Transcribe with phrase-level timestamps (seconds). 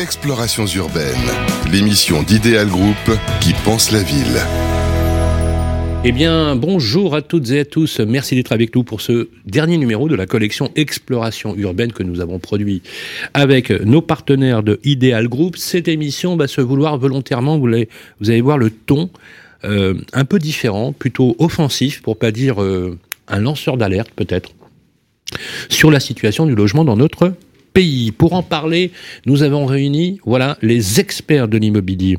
[0.00, 1.16] Explorations urbaines,
[1.72, 2.94] l'émission d'Idéal Group
[3.40, 4.38] qui pense la ville.
[6.04, 7.98] Eh bien, bonjour à toutes et à tous.
[7.98, 12.20] Merci d'être avec nous pour ce dernier numéro de la collection Exploration urbaine que nous
[12.20, 12.80] avons produit
[13.34, 15.56] avec nos partenaires de Ideal Group.
[15.56, 17.88] Cette émission va se vouloir volontairement, vous allez,
[18.20, 19.10] vous allez voir le ton
[19.64, 22.96] euh, un peu différent, plutôt offensif, pour pas dire euh,
[23.26, 24.52] un lanceur d'alerte peut-être,
[25.68, 27.32] sur la situation du logement dans notre
[27.72, 28.12] pays.
[28.12, 28.90] Pour en parler,
[29.26, 32.18] nous avons réuni, voilà, les experts de l'immobilier.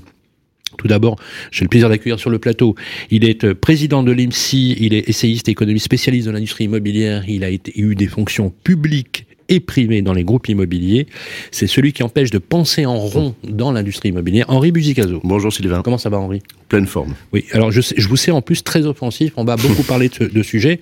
[0.77, 1.17] Tout d'abord,
[1.52, 2.76] j'ai le plaisir d'accueillir sur le plateau.
[3.09, 7.27] Il est euh, président de l'IMSI, il est essayiste et économiste spécialiste de l'industrie immobilière,
[7.27, 11.08] il a eu des fonctions publiques et privées dans les groupes immobiliers.
[11.52, 14.45] C'est celui qui empêche de penser en rond dans l'industrie immobilière.
[14.49, 15.20] Henri Buzicazo.
[15.23, 15.81] Bonjour Sylvain.
[15.81, 16.41] Comment ça va Henri?
[16.70, 17.16] Pleine forme.
[17.34, 20.07] Oui, alors je, sais- je vous sais en plus très offensif, on va beaucoup parler
[20.09, 20.80] de, ce- de sujets,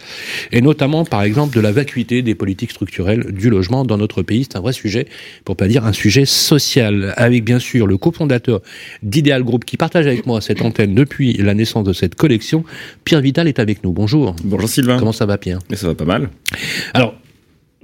[0.51, 4.43] et notamment par exemple de la vacuité des politiques structurelles du logement dans notre pays.
[4.49, 5.07] C'est un vrai sujet,
[5.45, 8.61] pour pas dire un sujet social, avec bien sûr le cofondateur
[9.01, 12.65] d'Ideal Group qui partage avec moi cette antenne depuis la naissance de cette collection.
[13.05, 13.93] Pierre Vital est avec nous.
[13.93, 14.35] Bonjour.
[14.43, 14.99] Bonjour Sylvain.
[14.99, 15.59] Comment ça va Pierre?
[15.69, 16.29] Mais ça va pas mal.
[16.93, 17.15] alors,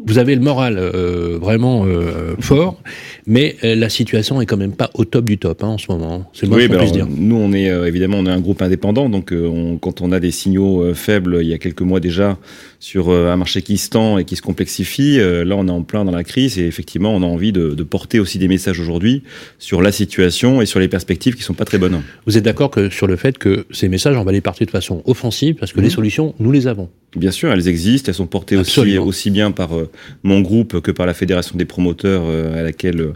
[0.06, 2.82] vous avez le moral euh, vraiment euh, fort,
[3.26, 5.92] mais euh, la situation est quand même pas au top du top hein, en ce
[5.92, 6.30] moment.
[6.34, 7.08] C'est le moins oui, qu'on bah puisse dire.
[7.10, 10.12] nous on est euh, évidemment on est un groupe indépendant, donc euh, on- quand on
[10.12, 12.38] a des signaux euh, faibles il y a quelques mois déjà
[12.84, 15.72] sur euh, un marché qui se tend et qui se complexifie, euh, là on est
[15.72, 18.50] en plein dans la crise et effectivement on a envie de, de porter aussi des
[18.50, 19.24] messages aujourd'hui
[19.58, 22.02] sur la situation et sur les perspectives qui sont pas très bonnes.
[22.28, 24.70] Vous êtes d'accord que sur le fait que ces messages, on va les porter de
[24.72, 26.90] façon offensive parce que les solutions, nous les avons.
[27.16, 29.90] Bien sûr, elles existent, elles sont portées aussi, bien par euh,
[30.24, 33.14] mon groupe que par la fédération des promoteurs euh, à laquelle euh,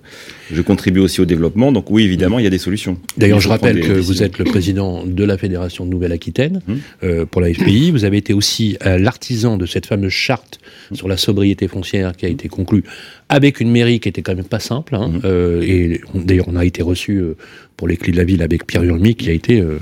[0.51, 1.71] je contribue aussi au développement.
[1.71, 2.97] Donc oui, évidemment, il y a des solutions.
[3.17, 7.25] D'ailleurs, Il je rappelle que vous êtes le président de la Fédération de Nouvelle-Aquitaine Mhm.
[7.27, 7.91] pour la FPI.
[7.91, 10.59] Vous avez été aussi l'artisan de cette fameuse charte
[10.93, 12.83] sur la sobriété foncière qui a été conclue
[13.29, 14.95] avec une mairie qui était quand même pas simple.
[14.95, 15.09] hein.
[15.09, 15.21] Mhm.
[15.25, 17.35] Euh, et d'ailleurs, on a été reçu euh,
[17.75, 19.79] pour les clés de la ville avec Pierre Urmi qui a été euh,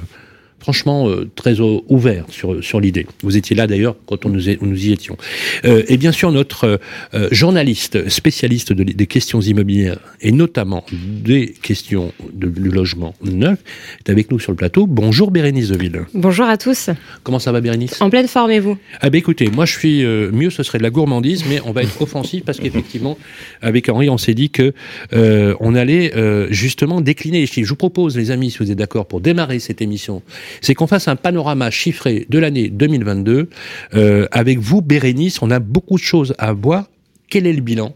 [0.70, 3.06] franchement euh, très ouvert sur, sur l'idée.
[3.22, 5.16] Vous étiez là d'ailleurs quand on nous, est- nous y étions.
[5.64, 6.80] Euh, et bien sûr, notre
[7.14, 13.60] euh, journaliste spécialiste de- des questions immobilières et notamment des questions de, du logement neuf
[14.00, 14.88] est avec nous sur le plateau.
[14.88, 16.02] Bonjour Bérénice Deville.
[16.16, 16.90] Bonjour à tous.
[17.22, 18.02] Comment ça va Bérénice?
[18.02, 18.76] En pleine forme et vous?
[19.02, 21.84] Ah ben écoutez, moi je suis mieux, ce serait de la gourmandise, mais on va
[21.84, 23.20] être offensif parce qu'effectivement,
[23.62, 24.74] avec Henri, on s'est dit que
[25.14, 26.12] on allait
[26.50, 27.66] justement décliner les chiffres.
[27.68, 30.24] Je vous propose, les amis, si vous êtes d'accord, pour démarrer cette émission,
[30.62, 33.50] c'est qu'on fasse un panorama chiffré de l'année 2022.
[33.94, 36.86] Euh, avec vous, Bérénice, on a beaucoup de choses à voir.
[37.30, 37.94] Quel est le bilan?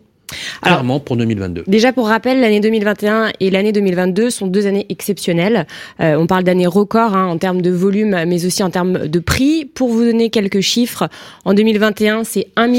[0.61, 1.63] Alors- Clairement pour 2022.
[1.67, 5.65] Déjà pour rappel, l'année 2021 et l'année 2022 sont deux années exceptionnelles.
[5.99, 9.19] Euh, on parle d'années records hein, en termes de volume, mais aussi en termes de
[9.19, 9.65] prix.
[9.65, 11.09] Pour vous donner quelques chiffres,
[11.45, 12.69] en 2021, c'est 1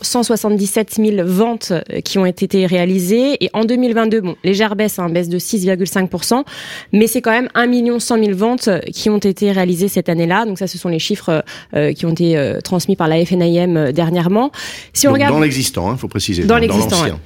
[0.00, 3.42] 177 000 ventes euh, qui ont été réalisées.
[3.44, 6.44] Et en 2022, bon, légère baisse, hein, baisse de 6,5%,
[6.92, 10.44] mais c'est quand même 1 100 000 ventes qui ont été réalisées cette année-là.
[10.44, 11.44] Donc ça, ce sont les chiffres
[11.74, 14.50] euh, qui ont été euh, transmis par la FNIM euh, dernièrement.
[14.92, 16.44] Si on Donc, regarde Dans l'existant, il faut préciser.
[16.44, 17.20] Dans l'existant, l'ancien.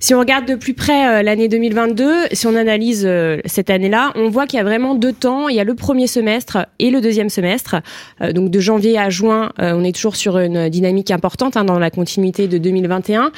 [0.00, 4.10] Si on regarde de plus près euh, l'année 2022, si on analyse euh, cette année-là,
[4.16, 5.48] on voit qu'il y a vraiment deux temps.
[5.48, 7.76] Il y a le premier semestre et le deuxième semestre.
[8.20, 11.64] Euh, donc de janvier à juin, euh, on est toujours sur une dynamique importante hein,
[11.64, 13.30] dans la continuité de 2021.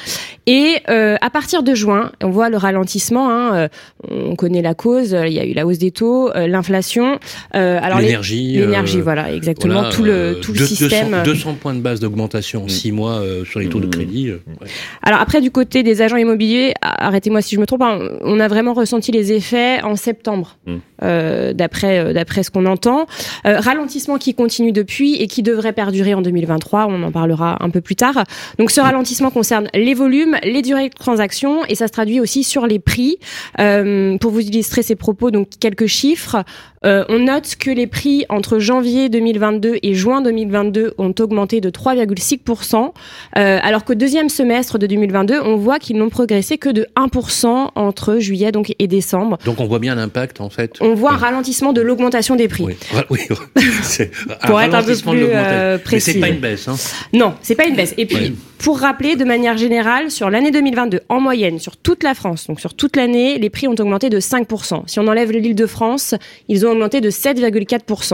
[0.47, 3.29] Et euh, à partir de juin, on voit le ralentissement.
[3.29, 3.67] hein, euh,
[4.09, 5.15] on connaît la cause.
[5.27, 7.19] Il y a eu la hausse des taux, euh, l'inflation.
[7.53, 8.53] Euh, alors L'énergie.
[8.57, 9.73] l'énergie, euh, voilà, exactement.
[9.75, 11.11] voilà, tout le tout le système.
[11.11, 13.89] 200, 200 points de base d'augmentation en 6 mois euh, sur les taux de Mmh.
[13.91, 14.29] crédit.
[14.29, 14.67] euh, ouais.
[15.03, 18.47] Alors après, du côté des agents immobiliers, arrêtez-moi si je me trompe, hein, on a
[18.47, 20.77] vraiment ressenti les effets en septembre, Mm.
[21.03, 23.05] Euh, d'après euh, d'après ce qu'on entend.
[23.45, 26.87] Euh, ralentissement qui continue depuis et qui devrait perdurer en 2023.
[26.89, 28.23] On en parlera un peu plus tard.
[28.59, 32.43] Donc ce ralentissement concerne les volumes, les durées de transaction et ça se traduit aussi
[32.43, 33.17] sur les prix.
[33.59, 36.43] Euh, pour vous illustrer ces propos, donc quelques chiffres.
[36.85, 41.69] Euh, on note que les prix entre janvier 2022 et juin 2022 ont augmenté de
[41.69, 42.93] 3,6%,
[43.37, 47.71] euh, alors qu'au deuxième semestre de 2022, on voit qu'ils n'ont progressé que de 1%
[47.73, 49.37] entre juillet donc et décembre.
[49.45, 50.79] Donc on voit bien l'impact en fait.
[50.85, 52.63] On voit un ralentissement de l'augmentation des prix.
[52.63, 52.75] Oui,
[54.41, 55.35] un Pour être un peu plus, l'augmentation.
[55.35, 56.19] euh, Mais c'est précis.
[56.19, 56.67] pas une baisse.
[56.67, 56.75] Hein.
[57.13, 57.93] Non, c'est pas une baisse.
[57.97, 58.35] Et puis.
[58.57, 62.59] Pour rappeler de manière générale, sur l'année 2022, en moyenne, sur toute la France, donc
[62.59, 64.83] sur toute l'année, les prix ont augmenté de 5%.
[64.87, 66.15] Si on enlève l'île de France,
[66.47, 68.13] ils ont augmenté de 7,4%.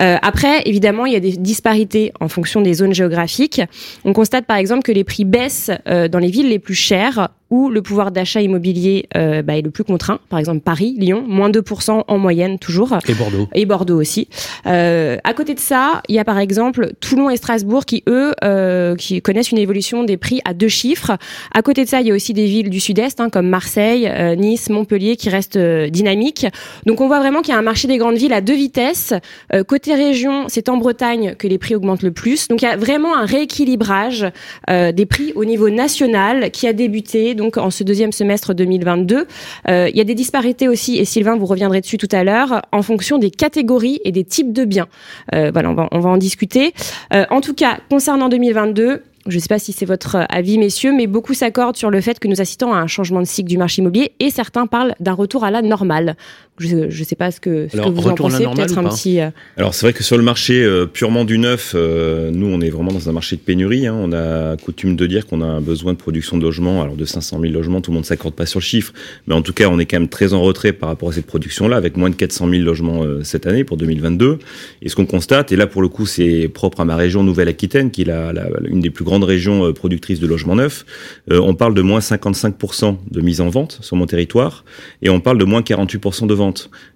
[0.00, 3.60] Euh, après, évidemment, il y a des disparités en fonction des zones géographiques.
[4.04, 7.28] On constate par exemple que les prix baissent euh, dans les villes les plus chères
[7.54, 10.18] où le pouvoir d'achat immobilier euh, bah, est le plus contraint.
[10.28, 13.48] Par exemple, Paris, Lyon, moins 2% en moyenne toujours Et Bordeaux.
[13.54, 14.28] et Bordeaux aussi.
[14.66, 18.32] Euh, à côté de ça, il y a par exemple Toulon et Strasbourg qui eux
[18.42, 19.73] euh, qui connaissent une évolution
[20.04, 21.12] des prix à deux chiffres.
[21.52, 24.08] À côté de ça, il y a aussi des villes du sud-est, hein, comme Marseille,
[24.08, 26.46] euh, Nice, Montpellier, qui restent euh, dynamiques.
[26.86, 29.14] Donc on voit vraiment qu'il y a un marché des grandes villes à deux vitesses.
[29.52, 32.48] Euh, côté région, c'est en Bretagne que les prix augmentent le plus.
[32.48, 34.26] Donc il y a vraiment un rééquilibrage
[34.68, 39.26] des prix au niveau national qui a débuté donc en ce deuxième semestre 2022.
[39.68, 42.82] il y a des disparités aussi, et Sylvain, vous reviendrez dessus tout à l'heure, en
[42.82, 44.88] fonction des catégories et des types de biens.
[45.32, 46.74] voilà, on va en discuter.
[47.12, 51.06] en tout cas, concernant 2022, je ne sais pas si c'est votre avis, messieurs, mais
[51.06, 53.80] beaucoup s'accordent sur le fait que nous assistons à un changement de cycle du marché
[53.80, 56.16] immobilier et certains parlent d'un retour à la normale.
[56.58, 58.44] Je ne sais pas ce que, ce que vous en pensez.
[58.44, 59.20] Peut-être un petit.
[59.20, 62.60] Euh, Alors c'est vrai que sur le marché euh, purement du neuf, euh, nous on
[62.60, 63.88] est vraiment dans un marché de pénurie.
[63.88, 63.96] Hein.
[64.00, 67.04] On a coutume de dire qu'on a un besoin de production de logements, alors de
[67.04, 67.80] 500 000 logements.
[67.80, 68.92] Tout le monde s'accorde pas sur le chiffre,
[69.26, 71.26] mais en tout cas on est quand même très en retrait par rapport à cette
[71.26, 74.38] production-là, avec moins de 400 000 logements cette année pour 2022.
[74.82, 77.90] Et ce qu'on constate, et là pour le coup c'est propre à ma région Nouvelle-Aquitaine,
[77.90, 80.86] qui est la, la, une des plus grandes régions productrices de logements neufs,
[81.30, 84.64] on parle de moins 55% de mise en vente sur mon territoire,
[85.02, 86.43] et on parle de moins 48% de vente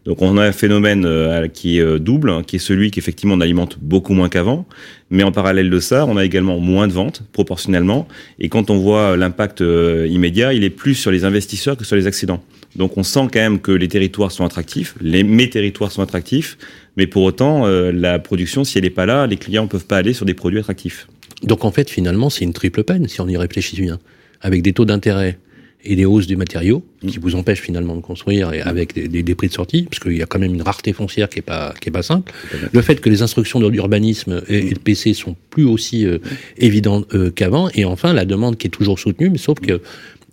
[0.04, 3.34] donc on a un phénomène euh, qui est euh, double, hein, qui est celui qu'effectivement
[3.34, 4.66] on alimente beaucoup moins qu'avant,
[5.10, 8.08] mais en parallèle de ça, on a également moins de ventes proportionnellement.
[8.38, 11.96] Et quand on voit l'impact euh, immédiat, il est plus sur les investisseurs que sur
[11.96, 12.42] les accidents.
[12.76, 16.58] Donc on sent quand même que les territoires sont attractifs, les, mes territoires sont attractifs,
[16.96, 19.98] mais pour autant, la production, si elle n'est pas là, les clients ne peuvent pas
[19.98, 21.06] aller sur des produits attractifs.
[21.42, 23.98] Donc en fait, finalement, c'est une triple peine si on y réfléchit bien.
[24.40, 25.38] Avec des taux d'intérêt
[25.88, 29.34] et des hausses des matériaux qui vous empêchent finalement de construire et avec des, des,
[29.34, 31.72] prix de sortie, parce qu'il y a quand même une rareté foncière qui est pas
[31.80, 32.30] qui est pas simple.
[32.72, 36.18] Le fait que les instructions de l'urbanisme et, le PC sont plus aussi euh,
[36.58, 39.80] évidentes euh, qu'avant, et enfin la demande qui est toujours soutenue, mais sauf que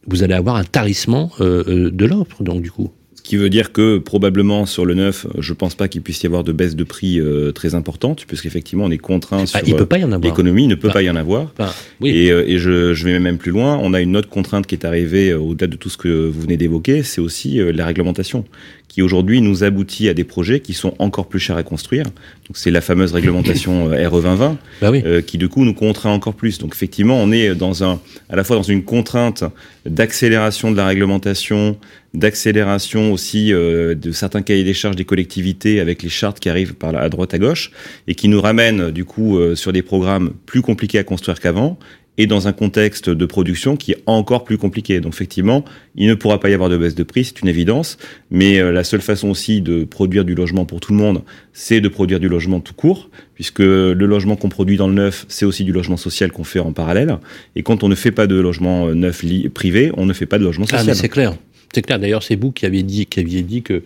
[0.07, 2.91] vous allez avoir un tarissement euh, de l'offre, donc du coup
[3.25, 6.43] qui veut dire que probablement sur le neuf, je pense pas qu'il puisse y avoir
[6.43, 9.87] de baisse de prix euh, très importante, puisqu'effectivement on est contraint bah, sur il peut
[9.87, 10.21] pas y en avoir.
[10.21, 11.51] l'économie, ne peut pas y en avoir.
[11.57, 12.11] Bah, oui.
[12.11, 14.75] Et, euh, et je, je, vais même plus loin, on a une autre contrainte qui
[14.75, 18.45] est arrivée euh, au-delà de tout ce que vous venez d'évoquer, c'est aussi la réglementation,
[18.87, 22.05] qui aujourd'hui nous aboutit à des projets qui sont encore plus chers à construire.
[22.05, 25.03] Donc c'est la fameuse réglementation RE 2020, bah oui.
[25.25, 26.59] qui du coup nous contraint encore plus.
[26.59, 27.99] Donc effectivement, on est dans un,
[28.29, 29.43] à la fois dans une contrainte
[29.87, 31.77] d'accélération de la réglementation,
[32.15, 36.75] d'accélération aussi euh, de certains cahiers des charges des collectivités avec les chartes qui arrivent
[36.75, 37.71] par la, à droite à gauche
[38.07, 41.77] et qui nous ramènent du coup euh, sur des programmes plus compliqués à construire qu'avant
[42.17, 45.01] et dans un contexte de production qui est encore plus compliqué.
[45.01, 45.65] Donc effectivement,
[45.95, 47.97] il ne pourra pas y avoir de baisse de prix, c'est une évidence,
[48.31, 51.81] mais euh, la seule façon aussi de produire du logement pour tout le monde, c'est
[51.81, 55.45] de produire du logement tout court, puisque le logement qu'on produit dans le neuf, c'est
[55.45, 57.17] aussi du logement social qu'on fait en parallèle.
[57.57, 60.45] Et quand on ne fait pas de logement neuf privé, on ne fait pas de
[60.45, 60.95] logement ah, social.
[60.97, 61.35] Ah, c'est clair.
[61.73, 61.99] C'est clair.
[61.99, 63.83] D'ailleurs, c'est vous qui aviez dit, qui aviez dit que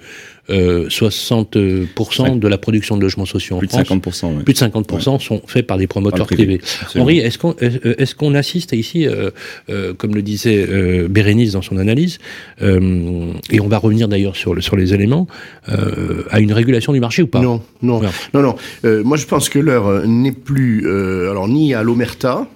[0.49, 4.59] euh, 60% de la production de logements sociaux en plus France, de 50%, plus de
[4.59, 6.59] 50% sont faits par des promoteurs privés.
[6.95, 9.29] Henri, est-ce qu'on est-ce qu'on assiste ici, euh,
[9.69, 12.17] euh, comme le disait euh, Bérénice dans son analyse,
[12.61, 15.27] euh, et on va revenir d'ailleurs sur le, sur les éléments,
[15.69, 17.41] euh, à une régulation du marché ou pas?
[17.41, 18.41] Non, non, non, non.
[18.41, 19.03] non.
[19.03, 20.89] moi, je pense que l'heure n'est plus,
[21.29, 22.47] alors ni à l'omerta,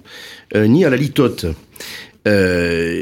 [0.54, 1.46] ni à la litote.
[2.26, 3.00] Euh,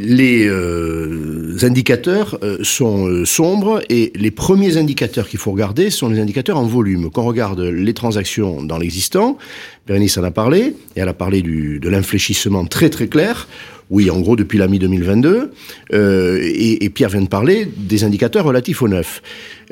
[0.00, 6.20] les euh, indicateurs euh, sont sombres et les premiers indicateurs qu'il faut regarder sont les
[6.20, 7.10] indicateurs en volume.
[7.10, 9.38] Quand on regarde les transactions dans l'existant,
[9.86, 13.48] Bérénice en a parlé, et elle a parlé du, de l'infléchissement très très clair.
[13.90, 15.50] Oui, en gros, depuis la mi-2022.
[15.92, 19.20] Euh, et, et, Pierre vient de parler des indicateurs relatifs au neuf.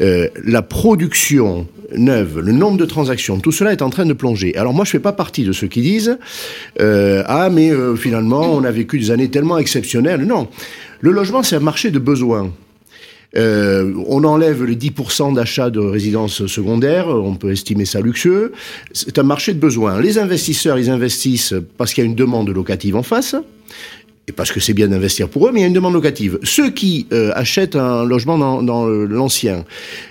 [0.01, 1.67] Euh, la production
[1.97, 4.57] neuve, le nombre de transactions, tout cela est en train de plonger.
[4.57, 6.19] Alors moi, je fais pas partie de ceux qui disent
[6.81, 10.23] euh, ah mais euh, finalement, on a vécu des années tellement exceptionnelles.
[10.23, 10.49] Non,
[11.01, 12.53] le logement, c'est un marché de besoins.
[13.37, 18.53] Euh, on enlève les 10% d'achats de résidences secondaires, on peut estimer ça luxueux.
[18.93, 20.01] C'est un marché de besoins.
[20.01, 23.35] Les investisseurs, ils investissent parce qu'il y a une demande locative en face
[24.29, 26.39] et parce que c'est bien d'investir pour eux, mais il y a une demande locative.
[26.45, 29.65] Ceux qui euh, achètent un logement dans, dans l'ancien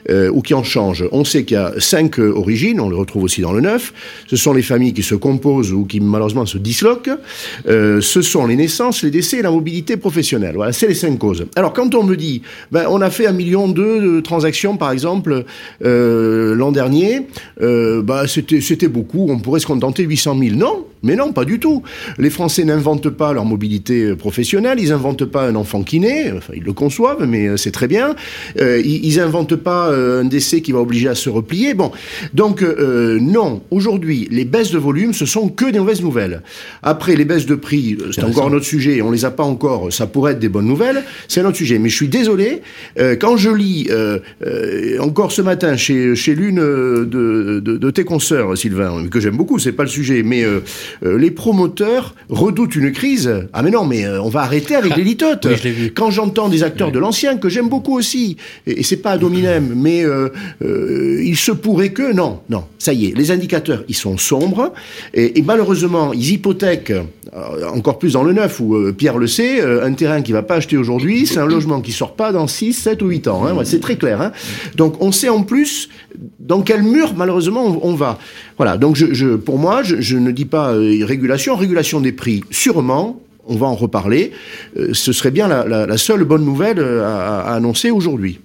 [0.10, 2.98] euh, ou qui en changent, on sait qu'il y a cinq euh, origines, on le
[2.98, 3.94] retrouve aussi dans le neuf.
[4.28, 7.18] Ce sont les familles qui se composent ou qui malheureusement se disloquent.
[7.68, 10.56] Euh, ce sont les naissances, les décès et la mobilité professionnelle.
[10.56, 11.46] Voilà, c'est les cinq causes.
[11.56, 15.46] Alors quand on me dit, ben, on a fait un million de transactions par exemple
[15.80, 17.28] l'an dernier,
[17.60, 20.56] bah, c'était beaucoup, on pourrait se contenter de 800 000.
[20.56, 21.82] Non, mais non, pas du tout.
[22.18, 26.54] Les Français n'inventent pas leur mobilité professionnelle, ils n'inventent pas un enfant qui naît, enfin
[26.56, 28.16] ils le conçoivent, mais euh, c'est très bien.
[28.60, 31.74] Euh, ils, n'inventent pas un décès qui va obliger à se replier.
[31.74, 31.92] Bon,
[32.34, 36.42] donc non, aujourd'hui, les baisses de volume, ce sont que des mauvaises nouvelles.
[36.82, 39.92] Après, les baisses de prix, c'est encore un autre sujet, on les a pas encore,
[39.92, 41.78] ça pourrait être des bonnes nouvelles, c'est un autre sujet.
[41.78, 42.62] Mais je suis désolé,
[43.20, 43.90] quand je lis
[45.00, 49.60] encore ce matin chez, chez l'une de, de, de, tes consoeurs, Sylvain, que j'aime beaucoup,
[49.60, 50.44] c'est pas le sujet, mais
[51.02, 53.32] les promoteurs redoutent une crise.
[53.54, 55.48] Ah mais non, mais on va arrêter avec les litotes.
[55.96, 59.74] Quand j'entends des acteurs de l'ancien, que j'aime beaucoup aussi, et, c'est pas à dominem,
[59.76, 60.04] mais
[60.62, 62.14] il se pourrait que...
[62.14, 64.74] Non, non, ça y est, les indicateurs, ils sont sombres,
[65.14, 66.94] et, malheureusement, ils hypothèquent,
[67.34, 70.34] euh, encore plus dans le neuf, où euh, Pierre le sait, euh, un terrain qu'il
[70.34, 73.28] va pas acheter aujourd'hui, c'est un logement qui sort pas dans 6, 7 ou 8
[73.28, 73.46] ans.
[73.46, 74.22] Hein, c'est très clair.
[74.22, 74.32] Hein.
[74.76, 75.88] Donc on sait en plus
[76.40, 78.20] dans quel mur, malheureusement, on, va.
[78.62, 83.56] Voilà, donc je, pour moi, je, ne dis pas régulation, régulation des prix, sûrement, on
[83.56, 84.34] va en reparler.
[84.94, 88.38] ce serait bien la, seule bonne nouvelle à annoncer aujourd'hui.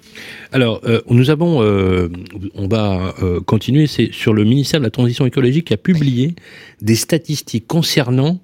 [0.53, 2.09] Alors, euh, nous avons, euh,
[2.55, 6.35] on va euh, continuer, c'est sur le ministère de la Transition écologique qui a publié
[6.81, 8.39] des statistiques concernant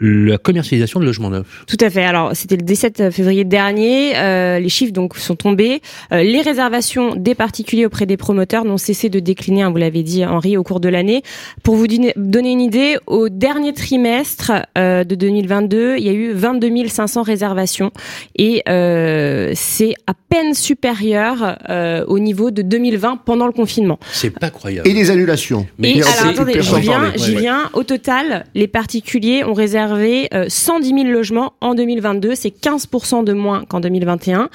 [0.00, 1.64] la commercialisation de logements neufs.
[1.66, 2.04] Tout à fait.
[2.04, 4.16] Alors, c'était le 17 février dernier.
[4.16, 5.82] Euh, les chiffres donc sont tombés.
[6.12, 9.62] Euh, les réservations des particuliers auprès des promoteurs n'ont cessé de décliner.
[9.62, 11.22] Hein, vous l'avez dit, Henri, au cours de l'année.
[11.62, 16.32] Pour vous donner une idée, au dernier trimestre euh, de 2022, il y a eu
[16.32, 17.90] 22 500 réservations
[18.36, 23.98] et euh, c'est à peine supérieur euh, au niveau de 2020 pendant le confinement.
[24.12, 24.88] C'est pas croyable.
[24.88, 25.66] Et les annulations.
[25.78, 27.70] Mais et alors attendez, j'y viens, j'y viens.
[27.72, 33.32] Au total, les particuliers ont réservé 110 000 euh, logements en 2022, c'est 15% de
[33.32, 34.48] moins qu'en 2021.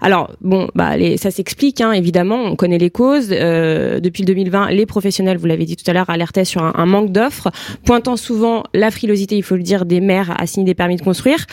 [0.00, 3.28] Alors bon, bah les, ça s'explique hein, évidemment, on connaît les causes.
[3.32, 6.72] Euh, depuis le 2020, les professionnels, vous l'avez dit tout à l'heure, alertaient sur un,
[6.76, 7.50] un manque d'offres,
[7.84, 11.02] pointant souvent la frilosité, il faut le dire, des maires à signer des permis de
[11.02, 11.46] construire.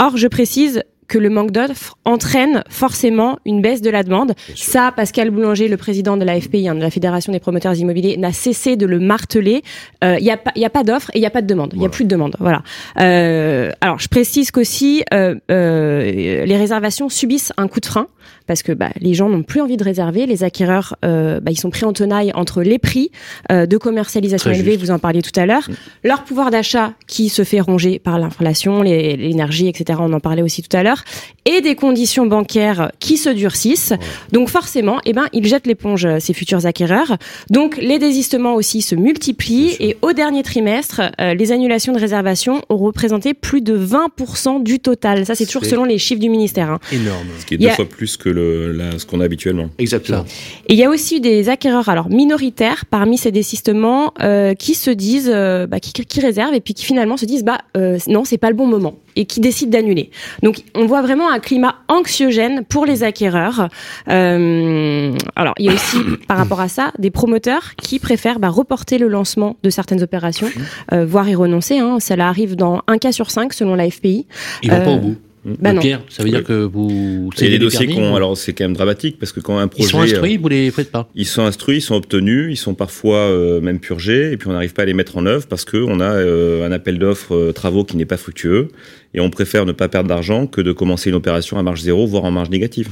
[0.00, 4.34] Or, je précise, que le manque d'offres entraîne forcément une baisse de la demande.
[4.54, 8.16] Ça, Pascal Boulanger, le président de la FPI, hein, de la Fédération des promoteurs immobiliers,
[8.16, 9.62] n'a cessé de le marteler.
[10.02, 11.46] Il euh, n'y a pas, y a pas d'offres et il n'y a pas de
[11.46, 11.70] demande.
[11.74, 12.36] Il n'y a plus de demande.
[12.38, 12.62] Voilà.
[13.00, 18.08] Euh, alors, je précise qu'aussi, euh, euh, les réservations subissent un coup de frein
[18.46, 20.26] parce que bah, les gens n'ont plus envie de réserver.
[20.26, 23.10] Les acquéreurs, euh, bah, ils sont pris en tenaille entre les prix
[23.50, 25.74] euh, de commercialisation élevés, vous en parliez tout à l'heure, mm.
[26.04, 29.98] leur pouvoir d'achat qui se fait ronger par l'inflation, l'énergie, etc.
[30.02, 31.04] On en parlait aussi tout à l'heure,
[31.44, 33.92] et des conditions bancaires qui se durcissent.
[34.32, 37.16] Donc forcément, eh ben, ils jettent l'éponge, euh, ces futurs acquéreurs.
[37.50, 42.62] Donc les désistements aussi se multiplient et au dernier trimestre, euh, les annulations de réservation
[42.68, 45.26] ont représenté plus de 20% du total.
[45.26, 46.70] Ça, c'est toujours selon les chiffres du ministère.
[46.70, 46.80] Hein.
[46.92, 47.26] Énorme.
[47.38, 49.70] Ce qui est deux fois plus que le, ce qu'on a habituellement.
[49.78, 50.24] Exactement.
[50.68, 54.90] Et il y a aussi des acquéreurs alors minoritaires parmi ces désistements euh, qui se
[54.90, 57.58] disent, bah, qui, qui, réservent et puis qui finalement se disent, bah
[58.06, 60.10] non, c'est pas le bon moment et qui décident d'annuler.
[60.42, 63.68] Donc on voit vraiment un climat anxiogène pour les acquéreurs.
[64.08, 65.98] Euh, alors il y a aussi
[66.28, 70.48] par rapport à ça des promoteurs qui préfèrent bah, reporter le lancement de certaines opérations,
[70.92, 71.78] euh, voire y renoncer.
[71.78, 71.98] Hein.
[72.00, 74.26] Cela arrive dans un cas sur cinq selon la FPI.
[74.62, 75.16] Ils vont pas au bout.
[75.44, 77.30] Bah Pierre, ça veut dire que vous.
[77.36, 78.14] C'est des dossiers qu'on.
[78.14, 79.88] Alors c'est quand même dramatique parce que quand un projet.
[79.88, 81.08] Ils sont instruits, vous les faites pas?
[81.14, 84.52] Ils sont instruits, ils sont obtenus, ils sont parfois euh, même purgés et puis on
[84.52, 87.34] n'arrive pas à les mettre en œuvre parce que on a euh, un appel d'offres
[87.34, 88.68] euh, travaux qui n'est pas fructueux
[89.12, 92.06] et on préfère ne pas perdre d'argent que de commencer une opération à marge zéro
[92.06, 92.88] voire en marge négative.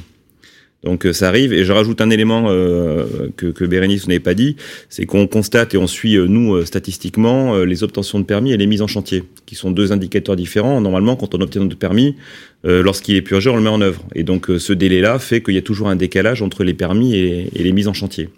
[0.84, 4.56] Donc ça arrive, et je rajoute un élément euh, que, que Bérénice n'avait pas dit,
[4.88, 8.82] c'est qu'on constate et on suit, nous, statistiquement, les obtentions de permis et les mises
[8.82, 10.80] en chantier, qui sont deux indicateurs différents.
[10.80, 12.16] Normalement, quand on obtient notre permis,
[12.64, 14.02] euh, lorsqu'il est purgé, on le met en œuvre.
[14.14, 17.16] Et donc euh, ce délai-là fait qu'il y a toujours un décalage entre les permis
[17.16, 18.28] et, les mises en chantier.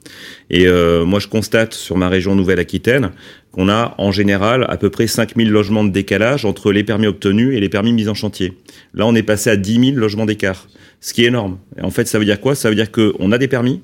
[0.50, 3.10] Et euh, moi, je constate sur ma région Nouvelle-Aquitaine
[3.52, 7.54] qu'on a en général à peu près 5000 logements de décalage entre les permis obtenus
[7.54, 8.54] et les permis mis en chantier.
[8.94, 10.68] Là, on est passé à 10 000 logements d'écart,
[11.00, 11.58] ce qui est énorme.
[11.78, 12.54] Et en fait, ça veut dire quoi?
[12.54, 13.82] Ça veut dire qu'on a des permis,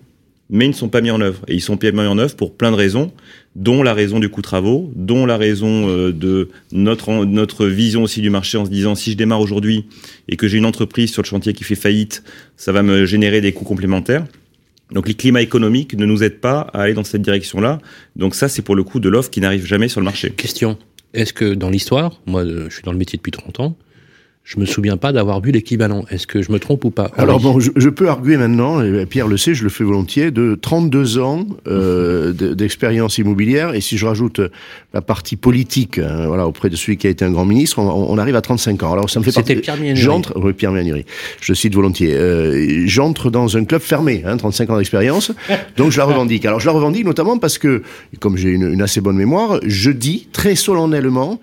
[0.50, 1.40] mais ils ne sont pas mis en œuvre.
[1.48, 3.12] Et ils sont pas mis en œuvre pour plein de raisons,
[3.56, 8.20] dont la raison du coût travaux, dont la raison euh, de notre, notre vision aussi
[8.20, 9.86] du marché en se disant si je démarre aujourd'hui
[10.28, 12.22] et que j'ai une entreprise sur le chantier qui fait faillite,
[12.56, 14.24] ça va me générer des coûts complémentaires.
[14.92, 17.80] Donc les climats économiques ne nous aident pas à aller dans cette direction-là.
[18.16, 20.30] Donc ça, c'est pour le coup de l'offre qui n'arrive jamais sur le marché.
[20.30, 20.76] Question.
[21.14, 23.76] Est-ce que dans l'histoire, moi je suis dans le métier depuis 30 ans,
[24.42, 26.04] je me souviens pas d'avoir vu l'équivalent.
[26.10, 27.10] Est-ce que je me trompe ou pas?
[27.16, 30.58] Alors bon, je, peux arguer maintenant, et Pierre le sait, je le fais volontiers, de
[30.60, 34.40] 32 ans euh, d'expérience immobilière, et si je rajoute
[34.92, 38.18] la partie politique, hein, voilà, auprès de celui qui a été un grand ministre, on,
[38.18, 38.92] arrive à 35 ans.
[38.92, 41.04] Alors ça me fait C'était Pierre J'entre, oui, Pierre Mianuri,
[41.40, 42.14] je cite volontiers.
[42.14, 45.32] Euh, J'entre dans un club fermé, hein, 35 ans d'expérience,
[45.76, 46.44] donc je la revendique.
[46.44, 47.82] Alors je la revendique notamment parce que,
[48.18, 51.40] comme j'ai une, une assez bonne mémoire, je dis très solennellement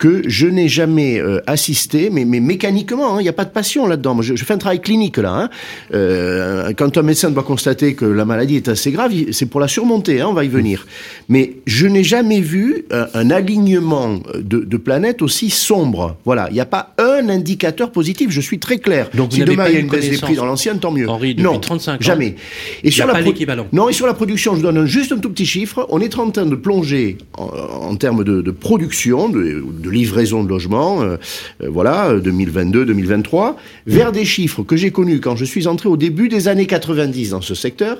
[0.00, 3.50] que je n'ai jamais euh, assisté, mais, mais mécaniquement, hein, il n'y a pas de
[3.50, 4.22] passion là-dedans.
[4.22, 5.34] Je, je, fais un travail clinique là.
[5.34, 5.50] Hein.
[5.92, 9.68] Euh, quand un médecin doit constater que la maladie est assez grave, c'est pour la
[9.68, 10.86] surmonter, hein, on va y venir.
[11.28, 16.16] Mais je n'ai jamais vu un, un alignement de, de, planètes aussi sombre.
[16.24, 19.10] Voilà, il n'y a pas un indicateur positif, je suis très clair.
[19.12, 21.10] Donc si demain il y a une baisse des prix dans l'ancien, tant mieux.
[21.10, 22.36] Henri, non, 35 ans, jamais.
[22.82, 23.66] Et sur la l'équivalent.
[23.74, 25.86] Non, et sur la production, je donne juste un tout petit chiffre.
[25.90, 27.50] On est en train de plonger en,
[27.90, 31.16] en termes de, de production, de, de, livraison de logements, euh,
[31.62, 33.56] euh, voilà, 2022-2023,
[33.86, 37.30] vers des chiffres que j'ai connus quand je suis entré au début des années 90
[37.30, 37.98] dans ce secteur.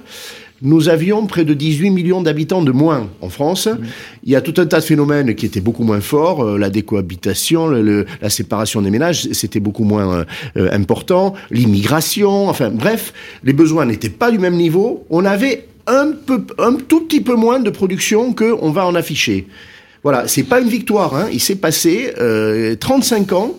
[0.63, 3.67] Nous avions près de 18 millions d'habitants de moins en France.
[3.67, 3.79] Mmh.
[4.25, 6.45] Il y a tout un tas de phénomènes qui étaient beaucoup moins forts.
[6.45, 11.33] Euh, la décohabitation, le, le, la séparation des ménages, c'était beaucoup moins euh, important.
[11.51, 15.07] L'immigration, enfin bref, les besoins n'étaient pas du même niveau.
[15.09, 19.47] On avait un, peu, un tout petit peu moins de production qu'on va en afficher.
[20.03, 21.15] Voilà, c'est pas une victoire.
[21.15, 21.29] Hein.
[21.33, 23.55] Il s'est passé euh, 35 ans.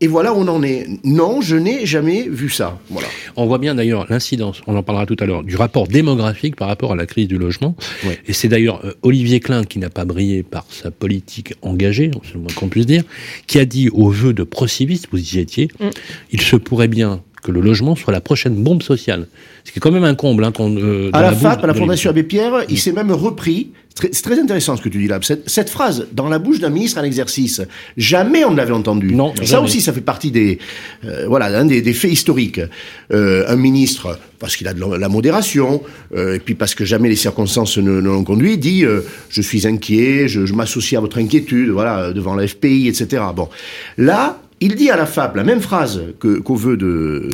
[0.00, 0.88] Et voilà où on en est.
[1.04, 2.80] Non, je n'ai jamais vu ça.
[2.90, 3.06] Voilà.
[3.36, 6.66] On voit bien d'ailleurs l'incidence, on en parlera tout à l'heure, du rapport démographique par
[6.66, 7.76] rapport à la crise du logement.
[8.04, 8.18] Ouais.
[8.26, 12.34] Et c'est d'ailleurs euh, Olivier Klein, qui n'a pas brillé par sa politique engagée, c'est
[12.34, 13.04] le moins qu'on puisse dire,
[13.46, 15.90] qui a dit au vœu de Procivis, vous y étiez, mm.
[16.32, 19.26] il se pourrait bien que le logement soit la prochaine bombe sociale.
[19.64, 20.44] Ce qui est quand même un comble.
[20.44, 23.70] Hein, euh, à la, la FAP, à la Fondation Abbé Pierre, il s'est même repris.
[23.94, 25.18] C'est très intéressant ce que tu dis là.
[25.22, 27.60] Cette, cette phrase, dans la bouche d'un ministre en exercice,
[27.96, 29.14] jamais on ne l'avait entendu.
[29.14, 29.64] Non, ça jamais.
[29.64, 30.58] aussi, ça fait partie des,
[31.04, 32.60] euh, voilà, hein, des, des, faits historiques.
[33.12, 35.82] Euh, un ministre, parce qu'il a de la modération,
[36.16, 39.42] euh, et puis parce que jamais les circonstances ne, ne l'ont conduit, dit euh, je
[39.42, 43.22] suis inquiet, je, je m'associe à votre inquiétude, voilà, devant la FPI, etc.
[43.36, 43.48] Bon,
[43.98, 47.28] là, il dit à la FAP la même phrase qu'au qu vœu de,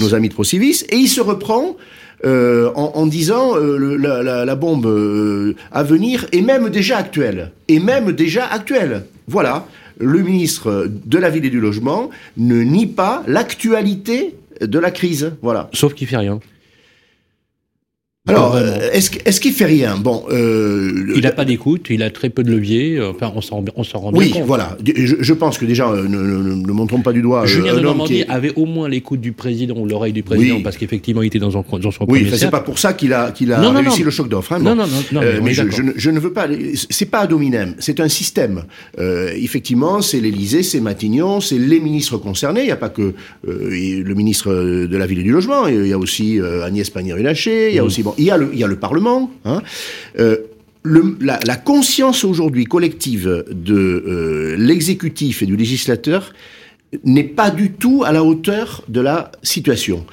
[0.00, 1.76] nos amis de Procivis, et il se reprend
[2.24, 6.70] euh, en, en, disant euh, le, la, la, la, bombe euh, à venir est même
[6.70, 7.52] déjà actuelle.
[7.68, 9.04] Et même déjà actuelle.
[9.28, 9.66] Voilà.
[9.98, 15.32] Le ministre de la Ville et du Logement ne nie pas l'actualité de la crise.
[15.42, 15.68] Voilà.
[15.72, 16.40] Sauf qu'il fait rien.
[18.28, 19.96] Alors, est-ce est qu'il fait rien?
[19.96, 23.00] Bon, euh, il n'a pas d'écoute, il a très peu de levier.
[23.02, 24.46] Enfin, on s'en on s'en rend oui, bien compte.
[24.46, 24.78] voilà.
[24.84, 27.46] Je, je, pense que déjà, euh, ne, ne, ne, montrons pas du doigt.
[27.46, 28.28] Julien euh, de Normandie est...
[28.28, 30.62] avait au moins l'écoute du président ou l'oreille du président, oui.
[30.62, 33.12] parce qu'effectivement, il était dans, son, dans son oui, premier c'est pas pour ça qu'il
[33.12, 34.04] a qu'il a non, non, réussi non.
[34.04, 34.52] le choc d'offre.
[34.52, 36.46] Hein, non, non, non, non, euh, mais je, je, je, ne veux pas.
[36.90, 38.62] C'est pas ad hominem, c'est un système.
[39.00, 42.60] Euh, effectivement, c'est l'Élysée, c'est Matignon, c'est les ministres concernés.
[42.60, 45.66] Il n'y a pas que le ministre de la Ville et du Logement.
[45.66, 47.70] Il y a aussi Agnès Pannier-Runacher.
[47.70, 47.86] Il y a Mm.
[47.86, 49.30] aussi bon, il y a le Parlement.
[49.44, 49.62] Hein,
[50.18, 50.36] euh,
[50.84, 56.32] la, conscience aujourd'hui collective de euh, l'exécutif et du législateur
[57.04, 60.04] n'est pas du tout à la hauteur de la situation.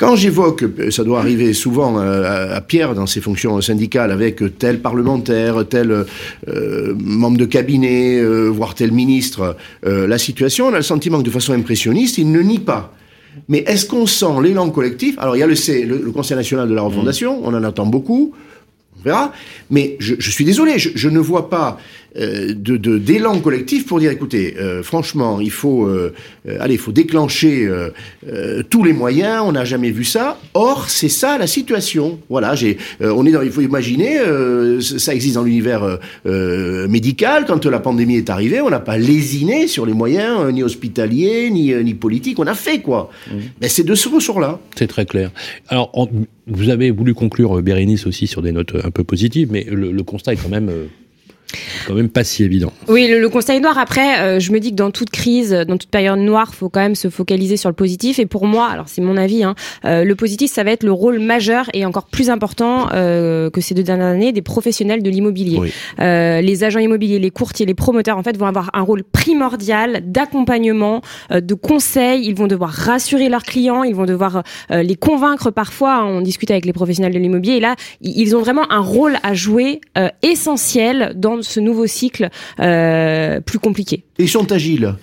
[0.00, 2.06] Quand j'évoque, ça doit arriver souvent à,
[2.54, 6.06] à, Pierre dans ses fonctions syndicales, avec tel parlementaire, tel
[6.48, 11.18] euh, membre de cabinet, euh, voire tel ministre, euh, la situation, on a le sentiment
[11.18, 12.94] que de façon impressionniste, il ne nie pas.
[13.50, 15.18] Mais est-ce qu'on sent l'élan collectif?
[15.18, 17.44] Alors, il y a le, C, le, le, Conseil national de la refondation, mmh.
[17.44, 18.32] on en attend beaucoup,
[18.96, 19.32] on verra.
[19.70, 21.80] Mais je, je suis désolé, je, je, ne vois pas
[22.16, 26.12] euh, d'élan de, collectif pour dire, écoutez, euh, franchement, il faut, euh,
[26.58, 29.42] allez, il faut déclencher euh, tous les moyens.
[29.44, 30.38] On n'a jamais vu ça.
[30.54, 32.18] Or, c'est ça la situation.
[32.28, 34.18] Voilà, j'ai, on est dans, il faut imaginer,
[34.80, 37.44] ça existe dans l'univers médical.
[37.46, 41.74] Quand la pandémie est arrivée, on n'a pas lésiné sur les moyens ni hospitaliers ni,
[41.74, 42.38] ni politiques.
[42.38, 43.10] On a fait quoi?
[43.26, 43.34] Mmh.
[43.60, 44.58] Mais c'est de ce ressort-là.
[44.76, 45.30] C'est très clair.
[45.68, 45.90] Alors.
[45.94, 46.08] On
[46.50, 50.02] vous avez voulu conclure Bérénice aussi sur des notes un peu positives, mais le, le
[50.02, 50.86] constat est quand même euh,
[51.86, 52.72] quand même pas si évident.
[52.88, 53.78] Oui, le, le conseil noir.
[53.78, 56.80] Après, euh, je me dis que dans toute crise, dans toute période noire, faut quand
[56.80, 58.18] même se focaliser sur le positif.
[58.18, 60.92] Et pour moi, alors c'est mon avis, hein, euh, le positif, ça va être le
[60.92, 65.10] rôle majeur et encore plus important euh, que ces deux dernières années des professionnels de
[65.10, 65.58] l'immobilier.
[65.58, 65.72] Oui.
[65.98, 71.02] Les agents immobiliers, les courtiers, les promoteurs, en fait, vont avoir un rôle primordial d'accompagnement,
[71.30, 72.26] de conseil.
[72.26, 75.50] Ils vont devoir rassurer leurs clients, ils vont devoir les convaincre.
[75.50, 79.16] Parfois, on discute avec les professionnels de l'immobilier et là, ils ont vraiment un rôle
[79.22, 79.80] à jouer
[80.22, 82.28] essentiel dans ce nouveau cycle
[82.60, 84.04] euh, plus compliqué.
[84.18, 84.94] Ils sont agiles.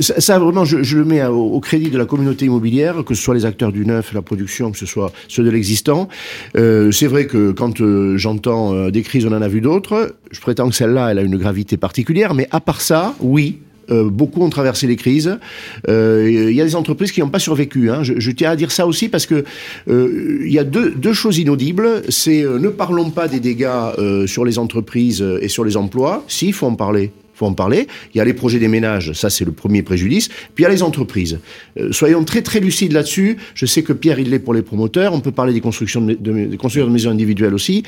[0.00, 3.34] Ça, vraiment, je, le mets au, au, crédit de la communauté immobilière, que ce soit
[3.34, 6.08] les acteurs du neuf, la production, que ce soit ceux de l'existant.
[6.56, 10.16] Euh, c'est vrai que quand euh, j'entends des crises, on en a vu d'autres.
[10.30, 13.60] Je prétends que celle-là, elle a une gravité particulière, mais à part ça, oui,
[13.90, 15.38] euh, beaucoup ont traversé les crises.
[15.86, 17.90] Il euh, y a des entreprises qui n'ont pas survécu.
[17.90, 18.02] Hein.
[18.02, 19.44] Je, tiens à dire ça aussi parce que
[19.86, 22.02] il euh, y a deux, deux choses inaudibles.
[22.08, 26.24] C'est ne parlons pas des dégâts sur les entreprises et sur les emplois.
[26.28, 27.86] Si, il faut en parler faut en parler.
[28.14, 30.28] Il y a les projets des ménages, ça c'est le premier préjudice.
[30.54, 31.38] Puis il y a les entreprises.
[31.78, 33.36] Euh, soyons très très lucides là-dessus.
[33.54, 35.12] Je sais que Pierre il l'est pour les promoteurs.
[35.12, 37.82] On peut parler des constructions de, de, constructeurs de maisons individuelles aussi.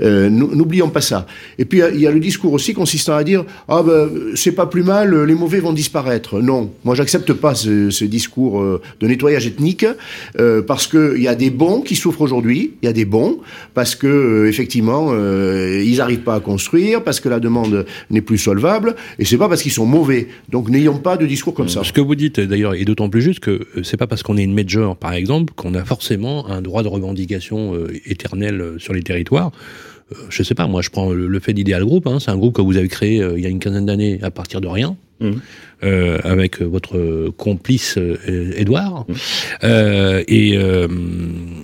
[0.00, 1.26] Euh, N'oublions pas ça.
[1.58, 4.66] Et puis il y a le discours aussi consistant à dire ah ben c'est pas
[4.66, 6.40] plus mal, les mauvais vont disparaître.
[6.40, 9.86] Non, moi j'accepte pas ce, ce, discours euh, de nettoyage ethnique
[10.40, 12.74] euh, parce que il y a des bons qui souffrent aujourd'hui.
[12.82, 13.38] Il y a des bons
[13.74, 18.20] parce que euh, effectivement euh, ils n'arrivent pas à construire, parce que la demande n'est
[18.20, 20.28] plus solvable, et c'est pas parce qu'ils sont mauvais.
[20.50, 21.84] Donc n'ayons pas de discours comme ça.
[21.84, 24.36] Ce que vous dites d'ailleurs est d'autant plus juste que euh, c'est pas parce qu'on
[24.36, 28.78] est une major, par exemple, qu'on a forcément un droit de revendication euh, éternel euh,
[28.78, 29.52] sur les territoires.
[30.12, 32.36] Euh, je sais pas, moi je prends le, le fait d'Idéal Group, hein, c'est un
[32.36, 34.68] groupe que vous avez créé euh, il y a une quinzaine d'années à partir de
[34.68, 34.96] rien.
[35.20, 35.30] Mmh.
[35.82, 39.04] Euh, avec votre complice euh, Edouard.
[39.08, 39.14] Mmh.
[39.64, 40.58] Euh, et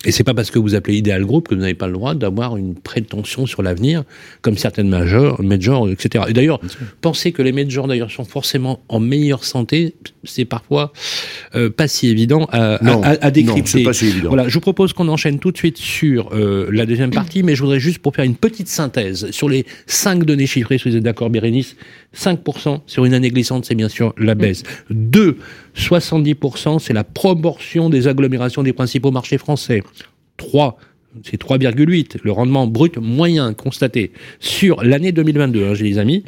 [0.05, 2.15] et c'est pas parce que vous appelez Idéal Group que vous n'avez pas le droit
[2.15, 4.05] d'avoir une prétention sur l'avenir,
[4.41, 6.25] comme certaines majors, majors etc.
[6.29, 6.61] Et d'ailleurs,
[7.03, 9.95] penser que les majors d'ailleurs sont forcément en meilleure santé,
[10.25, 10.93] c'est parfois
[11.55, 13.81] euh, pas si évident à, non, à, à décrypter.
[13.81, 14.29] Non, pas si évident.
[14.29, 17.55] Voilà, je vous propose qu'on enchaîne tout de suite sur euh, la deuxième partie, mais
[17.55, 20.97] je voudrais juste pour faire une petite synthèse sur les cinq données chiffrées, si vous
[20.97, 21.77] êtes d'accord, Bérénice,
[22.17, 24.63] 5% sur une année glissante, c'est bien sûr la baisse.
[24.91, 25.39] 2,
[25.77, 29.83] 70%, c'est la proportion des agglomérations des principaux marchés français.
[30.37, 30.79] 3,
[31.25, 36.25] c'est 3,8, le rendement brut moyen constaté sur l'année 2022, hein, j'ai les amis.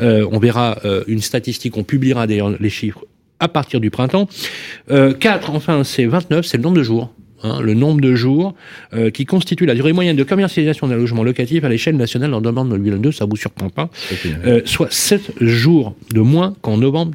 [0.00, 3.04] Euh, on verra euh, une statistique, on publiera d'ailleurs les chiffres
[3.40, 4.28] à partir du printemps.
[4.90, 7.12] Euh, 4, enfin, c'est 29, c'est le nombre de jours.
[7.46, 8.54] Hein, le nombre de jours
[8.92, 12.40] euh, qui constitue la durée moyenne de commercialisation d'un logement locatif à l'échelle nationale en
[12.40, 13.88] novembre 2022, ça vous surprend pas,
[14.44, 17.12] euh, soit 7 jours de moins qu'en novembre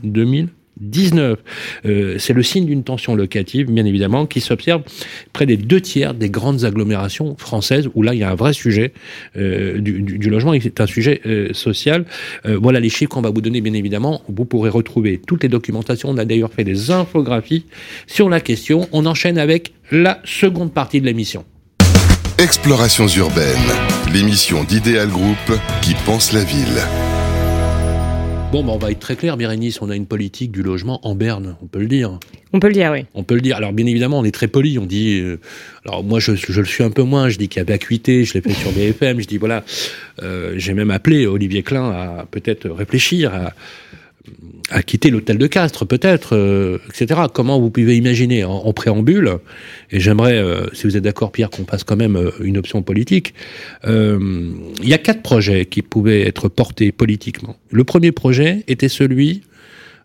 [0.81, 1.39] 2019.
[1.85, 4.81] Euh, c'est le signe d'une tension locative, bien évidemment, qui s'observe
[5.33, 8.53] près des deux tiers des grandes agglomérations françaises, où là, il y a un vrai
[8.53, 8.93] sujet
[9.37, 12.05] euh, du, logement, et c'est un sujet euh, social.
[12.45, 14.21] Voilà les chiffres qu'on va vous donner, bien évidemment.
[14.27, 16.09] Vous pourrez retrouver toutes les documentations.
[16.09, 17.65] On a d'ailleurs fait des infographies
[18.07, 18.87] sur la question.
[18.91, 21.45] On enchaîne avec la seconde partie de l'émission.
[22.37, 23.45] Explorations urbaines,
[24.13, 27.10] l'émission d'Idéal Group qui pense la ville.
[28.51, 31.15] Bon, ben on va être très clair, Bérénice, on a une politique du logement en
[31.15, 32.19] berne, on peut le dire.
[32.51, 33.05] On peut le dire, oui.
[33.13, 33.55] On peut le dire.
[33.55, 34.77] Alors, bien évidemment, on est très poli.
[34.77, 35.21] On dit.
[35.21, 35.39] Euh,
[35.85, 37.29] alors, moi, je, je, le suis un peu moins.
[37.29, 38.25] Je dis qu'il y a vacuité.
[38.25, 39.21] Je l'ai fait sur BFM.
[39.21, 39.63] Je dis voilà.
[40.21, 43.53] Euh, J'ai même appelé Olivier Klein à peut-être réfléchir à,
[44.71, 47.21] à quitter l'hôtel de Castres, peut-être, euh, etc.
[47.33, 49.37] Comment vous pouvez imaginer en, préambule
[49.91, 52.81] Et j'aimerais, euh, si vous êtes d'accord, Pierre, qu'on fasse quand même euh, une option
[52.81, 53.33] politique.
[53.85, 57.55] Il y a quatre projets qui pouvaient être portés politiquement.
[57.69, 59.41] Le premier projet était celui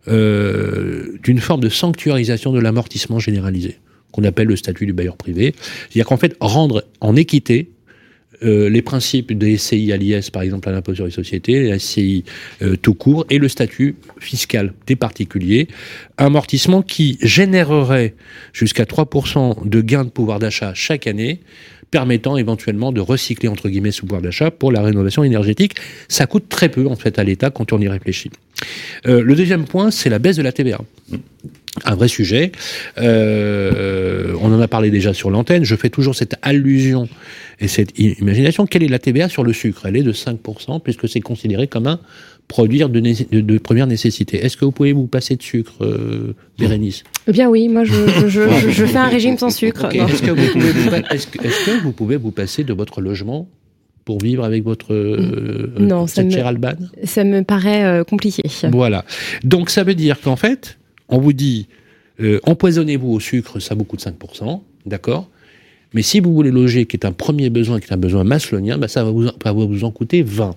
[0.09, 3.79] euh, d'une forme de sanctuarisation de l'amortissement généralisé,
[4.13, 5.53] qu'on appelle le statut du bailleur privé.
[5.59, 7.71] C'est-à-dire qu'en fait, rendre en équité
[8.43, 11.79] euh, les principes des SCI à l'IS, par exemple à l'impôt sur les sociétés, les
[11.79, 12.25] SCI
[12.63, 15.69] euh, tout court, et le statut fiscal des particuliers,
[16.17, 18.15] amortissement qui générerait
[18.53, 21.41] jusqu'à 3% de gains de pouvoir d'achat chaque année,
[21.91, 25.75] permettant éventuellement de recycler entre guillemets ce pouvoir d'achat pour la rénovation énergétique.
[26.09, 28.31] Ça coûte très peu en fait à l'État quand on y réfléchit.
[29.07, 30.81] Euh, le deuxième point, c'est la baisse de la TVA.
[31.85, 32.53] Un vrai sujet.
[32.99, 35.65] Euh, on en a parlé déjà sur l'antenne.
[35.65, 37.09] Je fais toujours cette allusion
[37.61, 38.67] et cette imagination.
[38.67, 39.87] Quelle est la TVA sur le sucre?
[39.87, 42.01] Elle est de 5%, puisque c'est considéré comme un
[42.49, 44.45] produit de, de, de première nécessité.
[44.45, 47.05] Est-ce que vous pouvez vous passer de sucre, euh, Bérénice?
[47.27, 49.87] Eh bien oui, moi je, je, je, je, fais un régime sans sucre.
[49.87, 49.99] Okay.
[49.99, 53.01] Est-ce que, vous pouvez vous, est-ce que, est que vous pouvez vous passer de votre
[53.01, 53.49] logement
[54.05, 58.43] pour vivre avec votre euh, non, ça me, Alban Ça me paraît euh, compliqué.
[58.71, 59.05] Voilà.
[59.43, 60.76] Donc ça veut dire qu'en fait,
[61.09, 61.69] on vous dit
[62.21, 65.29] euh, empoisonnez-vous au sucre, ça vous coûte 5%, d'accord?
[65.93, 68.79] Mais si vous voulez loger, qui est un premier besoin, qui est un besoin maslonien,
[68.79, 70.57] bah ça va vous, va vous en coûter 20.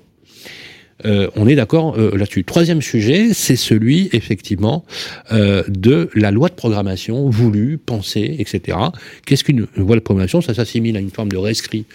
[1.06, 2.44] Euh, on est d'accord euh, là-dessus.
[2.44, 4.86] Troisième sujet, c'est celui effectivement
[5.32, 8.78] euh, de la loi de programmation voulue, pensée, etc.
[9.26, 10.42] Qu'est-ce qu'une loi de programmation?
[10.42, 11.86] Ça s'assimile à une forme de rescrit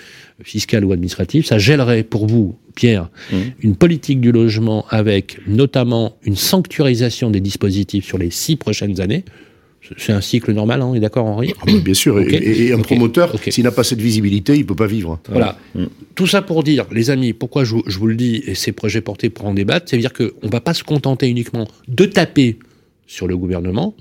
[0.43, 1.47] fiscal ou administratif.
[1.47, 3.37] Ça gèlerait pour vous, Pierre, mmh.
[3.61, 9.25] une politique du logement avec notamment une sanctuarisation des dispositifs sur les six prochaines années.
[9.97, 12.17] C'est un cycle normal, hein, on est d'accord, Henri ah, Bien sûr.
[12.17, 12.37] Okay.
[12.37, 12.95] Et, et, un okay.
[12.95, 13.51] promoteur, okay.
[13.51, 15.21] s'il n'a pas cette visibilité, il ne peut pas vivre.
[15.29, 15.59] Voilà.
[15.75, 15.85] Mmh.
[16.15, 19.01] Tout ça pour dire, les amis, pourquoi je, je vous le dis, et ces projets
[19.01, 22.59] portés pour en débattre, c'est-à-dire qu'on ne va pas se contenter uniquement de taper
[23.07, 23.95] sur le gouvernement,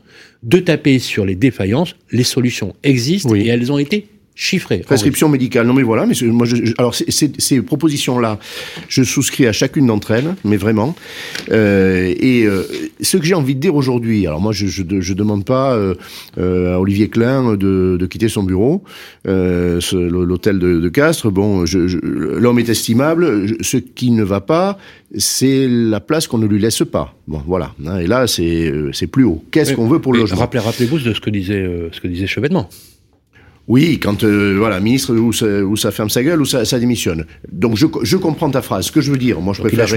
[0.44, 1.96] de taper sur les défaillances.
[2.12, 3.42] Les solutions existent oui.
[3.42, 4.80] et elles ont été chiffré.
[4.80, 5.68] Prescription médicale.
[5.68, 8.40] Non mais voilà, mais moi, je, alors ces propositions-là,
[8.88, 10.96] je souscris à chacune d'entre elles, mais vraiment.
[11.52, 12.64] Euh, et euh,
[13.02, 15.96] ce que j'ai envie de dire aujourd'hui, alors moi, je, je, je demande pas euh,
[16.38, 18.84] euh, à Olivier Klein de, de quitter son bureau,
[19.28, 21.32] euh, l'hôtel de, de, Castres.
[21.32, 21.66] Bon,
[22.02, 23.48] l'homme est estimable.
[23.62, 24.78] ce qui ne va pas,
[25.18, 27.16] c'est la place qu'on ne lui laisse pas.
[27.28, 27.74] Bon, voilà.
[27.86, 29.44] Hein, et là, c'est c'est plus haut.
[29.52, 30.40] Qu'est-ce qu'on veut pour le logement?
[30.40, 32.70] Rappelez-vous de ce que disait ce que disait Chevènement.
[33.70, 36.80] Oui, quand euh, voilà, ministre ou ça, ou ça, ferme sa gueule ou ça, ça
[36.80, 37.26] démissionne.
[37.50, 38.88] Donc je, je, comprends ta phrase.
[38.88, 39.88] Ce que je veux dire, moi je préfère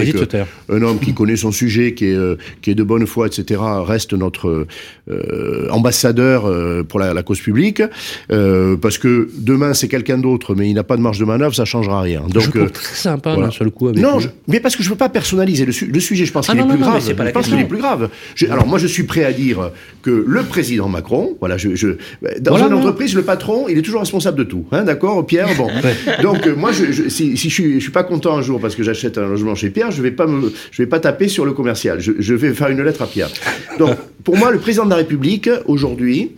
[0.69, 3.61] un homme qui connaît son sujet, qui est euh, qui est de bonne foi, etc.
[3.85, 4.69] reste notre
[5.11, 7.83] euh, ambassadeur euh, pour la, la, cause publique,
[8.29, 11.65] parce que demain c'est quelqu'un d'autre, mais il n'a pas de marge de manœuvre, ça
[11.65, 12.23] changera rien.
[12.29, 13.51] Donc je très sympa voilà.
[13.51, 13.89] sur le coup.
[13.89, 16.25] Avec non, mais parce que je veux pas personnaliser le, le sujet.
[16.25, 17.03] Je pense ah qu'il est, plus grave.
[17.05, 18.11] je pense qu'il est plus grave.
[18.49, 21.97] alors moi je suis prêt à dire que le président Macron, voilà, je, je
[22.39, 24.65] dans une entreprise le patron il est toujours responsable de tout.
[24.73, 25.69] Hein, D'accord, Pierre Bon.
[26.23, 28.75] Donc, euh, moi, je, si, si je, suis, je suis pas content un jour parce
[28.75, 31.45] que j'achète un logement chez Pierre, je vais pas me, je vais pas taper sur
[31.45, 32.01] le commercial.
[32.01, 33.31] Je, je vais faire une lettre à Pierre.
[33.79, 36.33] Donc, pour moi, le président de la République, aujourd'hui,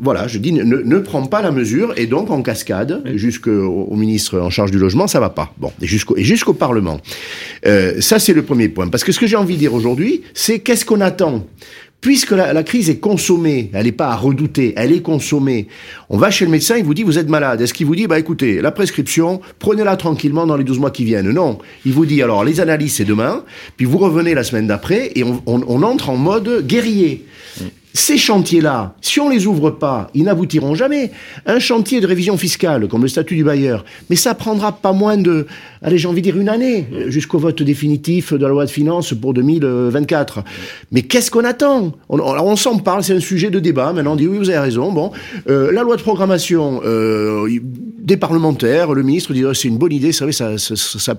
[0.00, 3.96] voilà, je dis, ne, ne prend pas la mesure et donc en cascade jusqu'au au
[3.96, 5.52] ministre en charge du logement, ça va pas.
[5.58, 7.00] Bon, et jusqu'au et jusqu'au Parlement.
[7.66, 8.88] Euh, ça, c'est le premier point.
[8.88, 11.46] Parce que ce que j'ai envie de dire aujourd'hui, c'est qu'est-ce qu'on attend?
[12.02, 15.68] Puisque la, crise est consommée, elle n'est pas à redouter, elle est consommée.
[16.10, 17.62] On va chez le médecin, il vous dit vous êtes malade.
[17.62, 21.04] Est-ce qu'il vous dit bah écoutez, la prescription, prenez-la tranquillement dans les 12 mois qui
[21.04, 21.30] viennent?
[21.30, 23.44] Non, il vous dit alors les analyses c'est demain,
[23.76, 27.24] puis vous revenez la semaine d'après et on, on, entre en mode guerrier.
[27.94, 31.10] Ces chantiers-là, si on les ouvre pas, ils n'aboutiront jamais.
[31.46, 35.18] Un chantier de révision fiscale, comme le statut du bailleur, mais ça prendra pas moins
[35.18, 35.46] de,
[35.82, 39.12] allez, j'ai envie de dire une année, jusqu'au vote définitif de la loi de finances
[39.12, 40.42] pour 2024.
[40.90, 41.92] Mais qu'est-ce qu'on attend?
[42.08, 43.92] On, on, s'en parle, c'est un sujet de débat.
[43.92, 44.92] Maintenant, on dit oui, vous avez raison.
[44.92, 45.12] Bon,
[45.48, 47.48] euh, la loi de programmation, euh,
[47.98, 51.14] des parlementaires, le ministre dit oh, c'est une bonne idée, ça, ça, ça, ça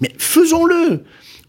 [0.00, 1.00] mais faisons-le.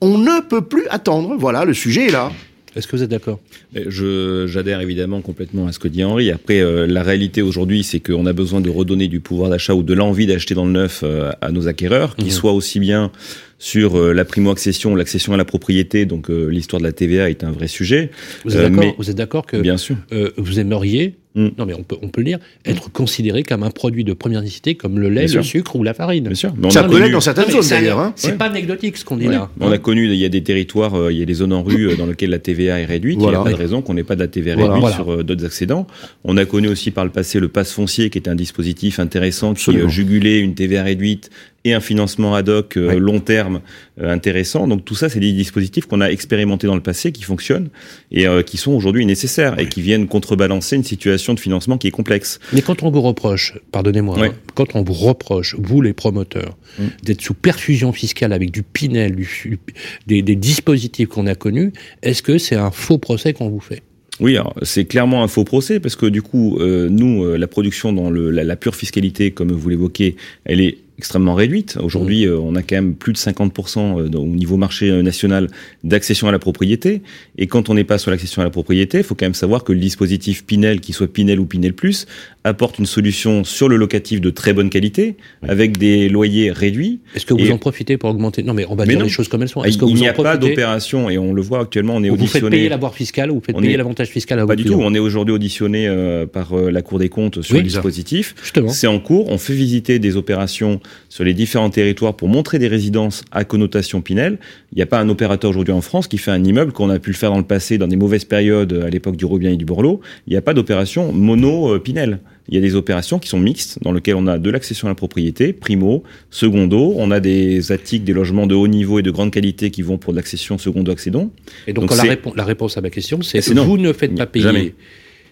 [0.01, 1.35] On ne peut plus attendre.
[1.37, 2.31] Voilà, le sujet est là.
[2.75, 3.39] Est-ce que vous êtes d'accord?
[3.75, 6.31] J'adhère évidemment complètement à ce que dit Henri.
[6.31, 9.83] Après, euh, la réalité aujourd'hui, c'est qu'on a besoin de redonner du pouvoir d'achat ou
[9.83, 12.31] de l'envie d'acheter dans le neuf euh, à nos acquéreurs, qui mhm.
[12.31, 13.11] soient aussi bien
[13.59, 16.05] sur euh, la primo-accession, l'accession à la propriété.
[16.05, 18.09] Donc l'histoire de la TVA est un vrai sujet.
[18.43, 19.95] Vous êtes d'accord que bien sûr.
[20.37, 21.47] vous aimeriez Mm.
[21.57, 24.41] Non, mais on peut, on peut le dire, être considéré comme un produit de première
[24.41, 26.25] nécessité, comme le lait, le sucre ou la farine.
[26.25, 26.53] Bien sûr.
[26.69, 27.99] ça peut l'être dans certaines zones d'ailleurs.
[27.99, 28.13] Hein.
[28.15, 29.49] C'est pas anecdotique ce qu'on dit là.
[29.59, 31.63] On a connu, il y a des territoires, euh, il y a des zones en
[31.63, 33.19] rue euh, dans lesquelles la TVA est réduite.
[33.21, 35.23] Il n'y a pas de raison qu'on n'ait pas de la TVA réduite sur euh,
[35.23, 35.87] d'autres accédants.
[36.23, 39.53] On a connu aussi par le passé le passe foncier, qui est un dispositif intéressant
[39.53, 41.29] qui jugulait une TVA réduite
[41.65, 43.61] et un financement ad hoc euh, long terme
[44.01, 44.67] euh, intéressant.
[44.67, 47.69] Donc tout ça, c'est des dispositifs qu'on a expérimentés dans le passé, qui fonctionnent
[48.11, 51.87] et euh, qui sont aujourd'hui nécessaires et qui viennent contrebalancer une situation de financement qui
[51.87, 52.39] est complexe.
[52.51, 56.83] Mais quand on vous reproche, pardonnez-moi, hein, quand on vous reproche, vous les promoteurs, mm.
[57.03, 59.59] d'être sous perfusion fiscale avec du Pinel, du,
[60.07, 61.71] des, des dispositifs qu'on a connus,
[62.01, 63.83] est-ce que c'est un faux procès qu'on vous fait?
[64.19, 68.29] Oui, c'est clairement un faux procès parce que du coup, nous, la production dans le,
[68.29, 71.77] la, la, pure fiscalité, comme vous l'évoquez, elle est extrêmement réduite.
[71.81, 72.29] Aujourd'hui, mmh.
[72.29, 75.47] euh, on a quand même plus de 50% euh, au niveau marché euh, national
[75.83, 77.01] d'accession à la propriété.
[77.37, 79.63] Et quand on n'est pas sur l'accession à la propriété, il faut quand même savoir
[79.63, 82.05] que le dispositif Pinel, qu'il soit Pinel ou Pinel Plus,
[82.43, 86.99] apporte une solution sur le locatif de très bonne qualité, avec des loyers réduits.
[87.15, 88.43] Est-ce que vous en profitez pour augmenter?
[88.43, 89.63] Non, mais on va dire les choses comme elles sont.
[89.63, 92.39] Est-ce que il n'y a pas d'opération, et on le voit actuellement, on est auditionné...
[92.39, 94.79] Vous faites payer l'avoir fiscal ou vous faites payer l'avantage fiscal à Pas du tout,
[94.79, 95.89] on est aujourd'hui auditionné
[96.31, 98.35] par la Cour des comptes sur le dispositif.
[98.69, 100.79] C'est en cours, on fait visiter des opérations
[101.09, 104.37] sur les différents territoires pour montrer des résidences à connotation Pinel.
[104.71, 106.99] Il n'y a pas un opérateur aujourd'hui en France qui fait un immeuble qu'on a
[106.99, 109.57] pu le faire dans le passé dans des mauvaises périodes à l'époque du Robien et
[109.57, 110.01] du Borloo.
[110.27, 112.19] Il n'y a pas d'opération mono Pinel.
[112.49, 114.91] Il y a des opérations qui sont mixtes, dans lesquelles on a de l'accession à
[114.91, 116.93] la propriété, primo, secondo.
[116.97, 119.97] On a des attiques, des logements de haut niveau et de grande qualité qui vont
[119.97, 121.31] pour l'accession secondo-accédant.
[121.67, 124.75] Et donc, la, la, réponse à ma question, c'est que vous ne faites pas payer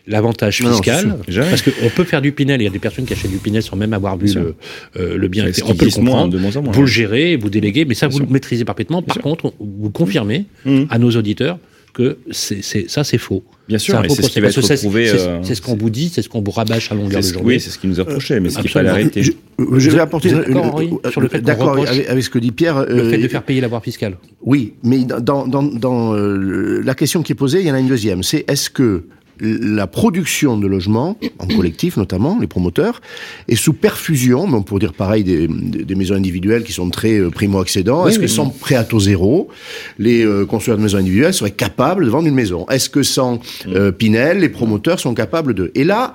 [0.08, 3.32] l'avantage fiscal, parce qu'on peut faire du Pinel, il y a des personnes qui achètent
[3.32, 4.56] du Pinel sans même avoir vu le,
[4.98, 5.46] euh, le, bien.
[5.66, 6.38] On peut le comprendre.
[6.38, 9.02] vous le gérez, vous déléguez, mais ça vous le maîtrisez parfaitement.
[9.02, 10.84] Par contre, vous confirmez mmh.
[10.90, 11.60] à nos auditeurs
[11.94, 13.44] que c'est, ça c'est faux.
[13.68, 15.10] Bien sûr, c'est ce qui va être prouvé.
[15.10, 17.48] Euh, c'est, ce qu'on vous dit, c'est ce qu'on vous rabâche à longueur de journée.
[17.48, 19.24] Oui, c'est ce qui nous a approché, mais ce qui n'est pas la réalité.
[19.24, 22.86] Je, vais apporter une, sur le fait d'accord avec, ce que dit Pierre.
[22.86, 24.18] Le fait de euh, faire payer l'avoir fiscal.
[24.42, 27.90] Oui, mais dans, dans, dans la question qui est posée, il y en a une
[27.90, 28.24] deuxième.
[28.24, 29.04] C'est est-ce que
[29.40, 33.02] la production de logements, en collectif notamment, les promoteurs,
[33.48, 37.20] est sous perfusion, mais on pourrait dire pareil des, des maisons individuelles qui sont très
[37.20, 38.08] euh, primo-accédants.
[38.08, 39.50] Est-ce que sans prêt à taux zéro,
[39.98, 42.68] les euh, constructeurs de maisons individuelles seraient capables de vendre une maison?
[42.70, 43.40] Est-ce que sans mm.
[43.68, 45.72] euh, Pinel, les promoteurs sont capables de...
[45.76, 46.14] Et là,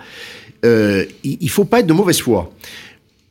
[0.65, 2.51] il ne faut pas être de mauvaise foi.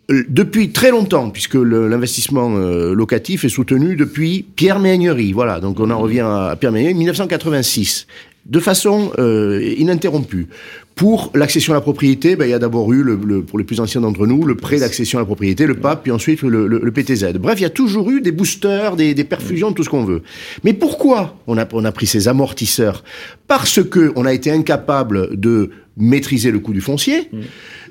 [0.07, 5.89] Depuis très longtemps, puisque l'investissement euh, locatif est soutenu depuis Pierre Méhaignerie, voilà, donc on
[5.89, 8.05] en revient à Pierre Méhaignerie, 1986,
[8.45, 10.47] de façon euh, ininterrompue.
[10.95, 13.65] Pour l'accession à la propriété, ben, il y a d'abord eu, le, le- pour les
[13.65, 16.67] plus anciens d'entre nous, le prêt d'accession à la propriété, le PAP, puis ensuite le,
[16.67, 17.33] le- PTZ.
[17.33, 20.21] Bref, il y a toujours eu des boosters, des, des perfusions, tout ce qu'on veut.
[20.63, 23.03] Mais pourquoi on a, on a pris ces amortisseurs?
[23.47, 27.29] Parce que on a été incapable de maîtriser le coût du foncier.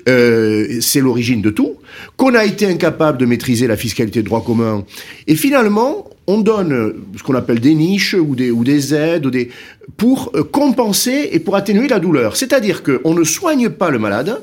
[0.07, 1.77] Euh, c'est l'origine de tout,
[2.15, 4.85] qu'on a été incapable de maîtriser la fiscalité de droit commun,
[5.25, 9.25] et finalement, on donne euh, ce qu'on appelle des niches ou des, ou des aides
[9.25, 9.49] ou des,
[9.97, 12.35] pour euh, compenser et pour atténuer la douleur.
[12.35, 14.41] C'est-à-dire qu'on ne soigne pas le malade,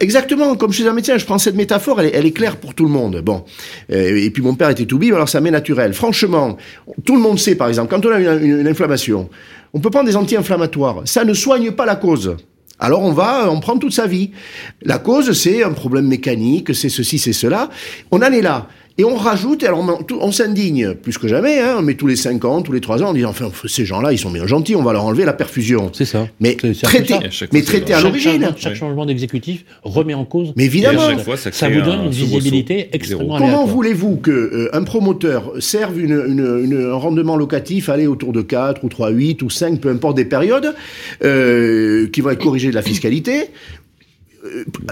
[0.00, 2.74] Exactement, comme chez un médecin, je prends cette métaphore, elle est, elle est claire pour
[2.74, 3.22] tout le monde.
[3.24, 3.44] Bon,
[3.88, 5.94] et puis mon père était tout bib, alors ça m'est naturel.
[5.94, 6.58] Franchement,
[7.06, 9.30] tout le monde sait, par exemple, quand on a une inflammation,
[9.72, 11.02] on peut prendre des anti-inflammatoires.
[11.06, 12.36] Ça ne soigne pas la cause.
[12.78, 14.30] Alors on va en prendre toute sa vie.
[14.82, 17.70] La cause, c'est un problème mécanique, c'est ceci, c'est cela.
[18.10, 18.68] On en est là.
[19.00, 22.16] Et on rajoute, et alors on, on s'indigne plus que jamais, hein, mais tous les
[22.16, 24.74] 5 ans, tous les 3 ans, on dit, enfin, ces gens-là, ils sont bien gentils,
[24.74, 25.90] on va leur enlever la perfusion.
[25.92, 26.26] C'est ça.
[26.40, 26.88] Mais ça.
[26.88, 26.90] À
[27.52, 27.62] mais
[27.94, 28.52] à l'origine.
[28.56, 30.52] Chaque changement d'exécutif remet en cause.
[30.56, 31.16] Mais évidemment.
[31.18, 33.38] Fois, ça vous donne un une visibilité extrêmement.
[33.38, 38.32] Comment voulez-vous que euh, un promoteur serve une, une- une- un rendement locatif aller autour
[38.32, 40.74] de 4 ou 3, 8 ou 5, peu importe des périodes,
[41.24, 43.44] euh, qui va être corrigé de la fiscalité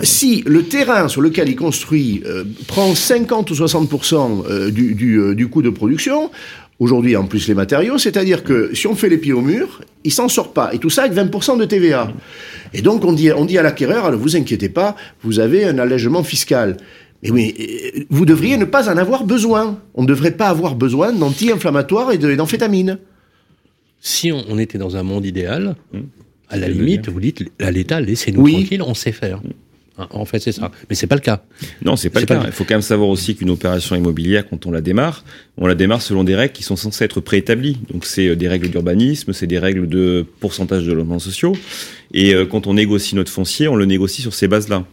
[0.03, 5.17] si le terrain sur lequel il construit euh, prend 50 ou 60% euh, du, du,
[5.17, 6.31] euh, du coût de production,
[6.79, 10.13] aujourd'hui en plus les matériaux, c'est-à-dire que si on fait les pieds au mur, il
[10.13, 10.73] s'en sort pas.
[10.75, 12.13] Et tout ça avec 20% de TVA.
[12.75, 15.79] Et donc on dit, on dit à l'acquéreur, ne vous inquiétez pas, vous avez un
[15.79, 16.77] allègement fiscal.
[17.23, 19.81] Mais oui, euh, vous devriez ne pas en avoir besoin.
[19.95, 22.99] On ne devrait pas avoir besoin d'anti-inflammatoires et d'amphétamines.
[24.01, 25.77] Si on, on était dans un monde idéal,
[26.49, 27.13] à la limite, dire.
[27.13, 28.53] vous dites à l'État, laissez-nous Oui.
[28.55, 29.41] tranquille, on sait faire.
[29.99, 30.71] Hein, En fait, c'est ça.
[30.91, 31.43] Mais c'est pas le cas.
[31.83, 32.43] Non, c'est pas C'est le pas cas.
[32.43, 35.25] le- Il faut quand même savoir aussi qu'une opération immobilière, quand on la démarre,
[35.57, 37.79] on la démarre selon des règles qui sont censées être préétablies.
[37.91, 41.55] Donc c'est euh, des règles d'urbanisme, c'est des règles de pourcentage de logements sociaux.
[42.13, 44.85] Et euh, quand on négocie notre foncier, on le négocie sur ces bases-là.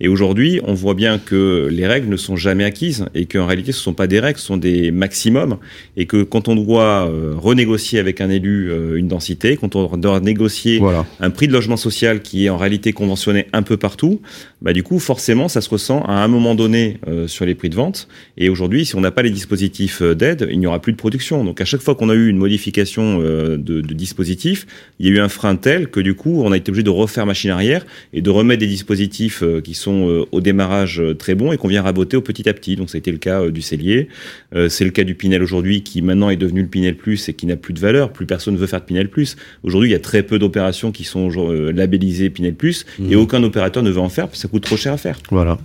[0.00, 3.72] Et aujourd'hui, on voit bien que les règles ne sont jamais acquises et qu'en réalité,
[3.72, 5.56] ce ne sont pas des règles, ce sont des maximums.
[5.96, 9.96] Et que quand on doit euh, renégocier avec un élu euh, une densité, quand on
[9.96, 11.04] doit négocier Voilà.
[11.20, 14.20] un prix de logement social qui est en réalité conventionné un peu partout,
[14.62, 17.68] bah du coup forcément ça se ressent à un moment donné euh, sur les prix
[17.68, 18.08] de vente.
[18.36, 21.44] Et aujourd'hui, si on n'a pas les dispositifs d'aide, il n'y aura plus de production.
[21.44, 24.66] Donc à chaque fois qu'on a eu une modification de, de dispositif,
[25.00, 26.90] il y a eu un frein tel que du coup on a été obligé de
[26.90, 31.34] refaire machine arrière et de remettre des dispositifs qui sont euh, au démarrage euh, très
[31.34, 32.76] bons et qu'on vient raboter au petit à petit.
[32.76, 34.08] Donc ça a été le cas euh, du cellier,
[34.54, 37.34] Euh, c'est le cas du Pinel aujourd'hui qui maintenant est devenu le Pinel Plus et
[37.34, 38.12] qui n'a plus de valeur.
[38.12, 39.36] Plus personne ne veut faire de Pinel Plus.
[39.62, 43.42] Aujourd'hui, il y a très peu d'opérations qui sont euh, labellisées Pinel Plus et aucun
[43.42, 45.18] opérateur ne veut en faire parce que ça coûte trop cher à faire.
[45.30, 45.58] Voilà.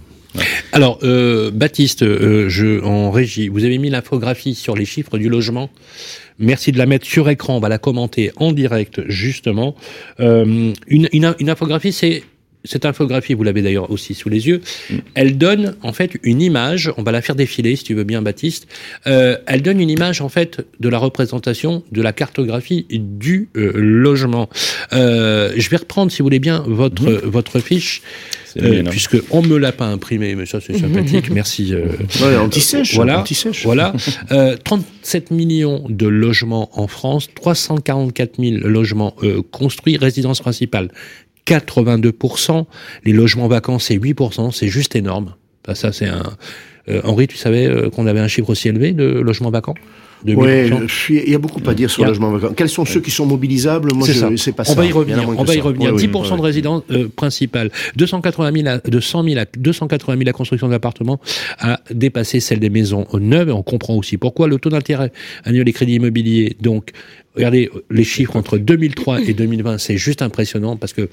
[0.71, 5.29] Alors, euh, Baptiste, euh, je, en régie, vous avez mis l'infographie sur les chiffres du
[5.29, 5.69] logement.
[6.39, 7.57] Merci de la mettre sur écran.
[7.57, 9.75] On va la commenter en direct, justement.
[10.19, 12.23] Euh, une, une, une infographie, c'est
[12.65, 14.61] cette infographie, vous l'avez d'ailleurs aussi sous les yeux,
[15.15, 18.21] elle donne en fait une image, on va la faire défiler si tu veux bien
[18.21, 18.67] Baptiste,
[19.07, 23.71] euh, elle donne une image en fait de la représentation de la cartographie du euh,
[23.75, 24.49] logement.
[24.93, 28.01] Euh, je vais reprendre si vous voulez bien votre, votre fiche,
[28.61, 28.89] euh, hein.
[28.89, 31.73] puisque on me l'a pas imprimé, mais ça c'est sympathique, merci.
[31.73, 31.87] euh,
[32.21, 32.93] Ouais, anti-sèche.
[32.95, 33.63] voilà, Anti-sèche.
[33.65, 33.93] voilà.
[34.31, 40.89] Euh, 37 millions de logements en France, 344 000 logements euh, construits, résidence principale
[41.47, 42.65] 82%,
[43.05, 45.35] les logements vacants c'est 8%, c'est juste énorme.
[45.73, 46.37] Ça c'est un.
[46.89, 49.75] Euh, Henri, tu savais euh, qu'on avait un chiffre aussi élevé de logements vacants?
[50.25, 51.23] Oui, 8%?
[51.25, 52.53] il y a beaucoup à dire sur le logement vacant.
[52.53, 53.93] Quels sont ceux qui sont mobilisables?
[53.93, 54.37] Moi, je ça.
[54.37, 54.75] sais pas on ça.
[54.75, 55.27] va y revenir.
[55.27, 55.93] On va y revenir.
[55.93, 56.37] Oui, oui, 10% oui.
[56.37, 60.67] de résidences euh, principales, 280 000 à, de 100 000 à 280 000 la construction
[60.67, 61.19] d'appartements
[61.59, 63.49] a dépassé celle des maisons neuves.
[63.49, 65.11] Et on comprend aussi pourquoi le taux d'intérêt
[65.43, 66.55] annuel des crédits immobiliers.
[66.61, 66.91] Donc,
[67.35, 71.09] regardez les chiffres entre 2003 et 2020, c'est juste impressionnant parce que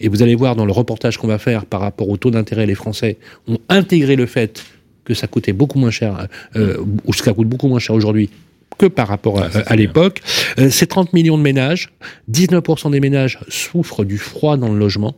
[0.00, 2.66] et vous allez voir dans le reportage qu'on va faire par rapport au taux d'intérêt,
[2.66, 4.64] les Français ont intégré le fait
[5.04, 8.30] que ça coûtait beaucoup moins cher, euh, ou ça coûte beaucoup moins cher aujourd'hui
[8.78, 10.20] que par rapport à, à l'époque.
[10.58, 11.90] Euh, c'est 30 millions de ménages.
[12.30, 15.14] 19% des ménages souffrent du froid dans le logement.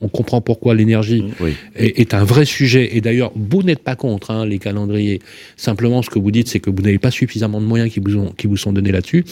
[0.00, 1.54] On comprend pourquoi l'énergie Oui.
[1.74, 2.96] est, est un vrai sujet.
[2.96, 5.20] Et d'ailleurs, vous n'êtes pas contre hein, les calendriers.
[5.56, 8.16] Simplement, ce que vous dites, c'est que vous n'avez pas suffisamment de moyens qui vous,
[8.16, 9.24] ont, qui vous sont donnés là-dessus.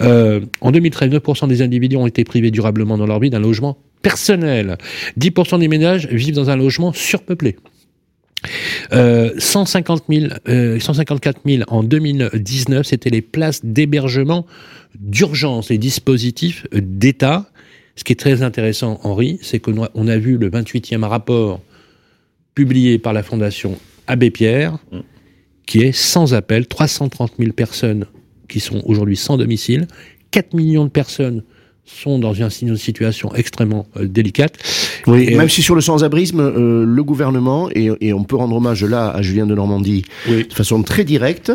[0.00, 3.76] Euh, en 2013, 9% des individus ont été privés durablement dans leur vie d'un logement
[4.00, 4.78] personnel.
[5.20, 7.56] 10% des ménages vivent dans un logement surpeuplé.
[8.92, 14.46] Euh, 150 000, euh, 154 000 en 2019, c'était les places d'hébergement
[14.98, 17.50] d'urgence, les dispositifs d'État.
[17.96, 21.60] Ce qui est très intéressant, Henri, c'est qu'on a, vu le 28e rapport
[22.54, 24.78] publié par la Fondation Abbé Pierre,
[25.66, 28.06] qui est sans appel, 330 000 personnes
[28.48, 29.88] qui sont aujourd'hui sans domicile,
[30.30, 31.42] 4 millions de personnes
[31.86, 34.58] sont dans une situation extrêmement euh, délicate.
[35.06, 38.36] Oui, Et, même euh, si sur le sans-abrisme, euh, le gouvernement, et, et on peut
[38.36, 40.46] rendre hommage là à Julien de Normandie Oui.
[40.48, 41.52] de façon très directe,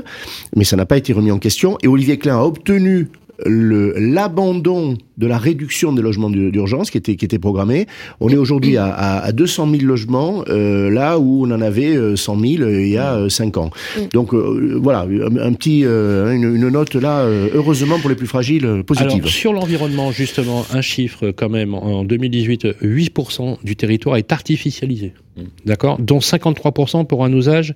[0.56, 3.10] mais ça n'a pas été remis en question, et Olivier Klein a obtenu
[3.46, 7.86] l'abandon de la réduction des logements d'ur- d'urgence qui était, qui était programmée.
[8.20, 11.96] On est aujourd'hui à, à, à 200 000 logements, euh, là où on en avait
[11.96, 13.70] euh, 100 000 euh, il y a 5 ans.
[14.14, 18.16] Donc euh, voilà, un, un petit, euh, une, une note là, euh, heureusement pour les
[18.16, 19.12] plus fragiles, euh, positive.
[19.22, 25.14] Alors, sur l'environnement, justement, un chiffre quand même, en 2018, 8% du territoire est artificialisé.
[25.38, 25.42] Mm.
[25.66, 25.98] D'accord?
[26.00, 27.74] Dont 53% pour un usage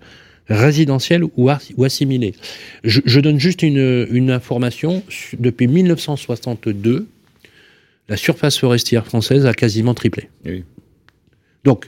[0.49, 2.33] résidentiel ou, ou assimilé.
[2.83, 5.03] Je, je donne juste une, une information.
[5.37, 7.07] Depuis 1962,
[8.07, 10.29] la surface forestière française a quasiment triplé.
[10.45, 10.63] Oui.
[11.63, 11.87] Donc,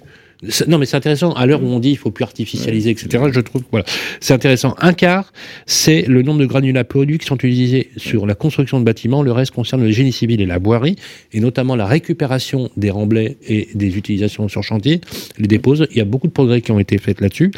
[0.67, 1.33] non, mais c'est intéressant.
[1.33, 3.85] À l'heure où on dit il faut plus artificialiser, etc., je trouve que voilà,
[4.19, 4.75] c'est intéressant.
[4.79, 5.33] Un quart,
[5.65, 9.23] c'est le nombre de granulats produits qui sont utilisés sur la construction de bâtiments.
[9.23, 10.95] Le reste concerne le génie civil et la boirie,
[11.33, 15.01] et notamment la récupération des remblais et des utilisations sur chantier,
[15.39, 15.87] les déposes.
[15.91, 17.51] Il y a beaucoup de progrès qui ont été faits là-dessus.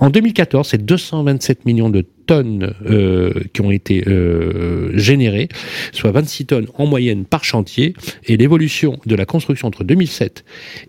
[0.00, 5.48] En 2014, c'est 227 millions de tonnes euh, qui ont été euh, générées,
[5.92, 7.94] soit 26 tonnes en moyenne par chantier,
[8.26, 10.44] et l'évolution de la construction entre 2007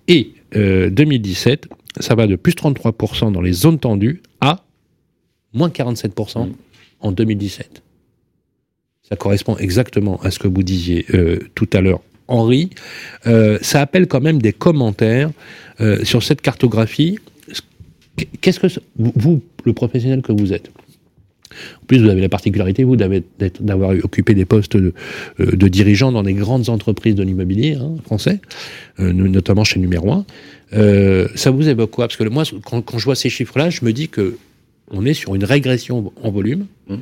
[0.07, 1.67] et euh, 2017,
[1.99, 4.63] ça va de plus 33% dans les zones tendues à
[5.53, 6.49] moins 47%
[6.99, 7.81] en 2017.
[9.07, 12.71] Ça correspond exactement à ce que vous disiez euh, tout à l'heure, Henri.
[13.27, 15.29] Euh, ça appelle quand même des commentaires
[15.79, 17.19] euh, sur cette cartographie.
[18.41, 20.71] Qu'est-ce que vous, le professionnel que vous êtes?
[21.81, 24.93] En plus, vous avez la particularité, vous, d'avoir occupé des postes de,
[25.39, 28.41] euh, de dirigeants dans des grandes entreprises de l'immobilier hein, français,
[28.99, 30.25] euh, no- notamment chez Numéro 1.
[30.73, 32.07] Euh, ça vous évoque quoi?
[32.07, 34.37] Parce que moi, quand, quand je vois ces chiffres-là, je me dis que
[34.91, 36.95] on est sur une régression en volume Mmh.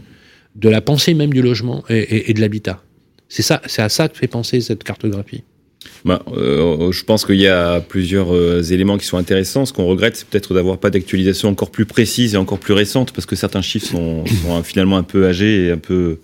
[0.56, 2.82] de la pensée même du logement et, et- et de l'habitat.
[3.30, 5.44] C'est ça, c'est à ça que fait penser cette cartographie.
[6.06, 9.66] Bah, euh, je pense qu'il y a plusieurs euh, éléments qui sont intéressants.
[9.66, 13.12] Ce qu'on regrette, c'est peut-être d'avoir pas d'actualisation encore plus précise et encore plus récente,
[13.14, 16.18] parce que certains chiffres sont, sont, finalement un peu âgés et un peu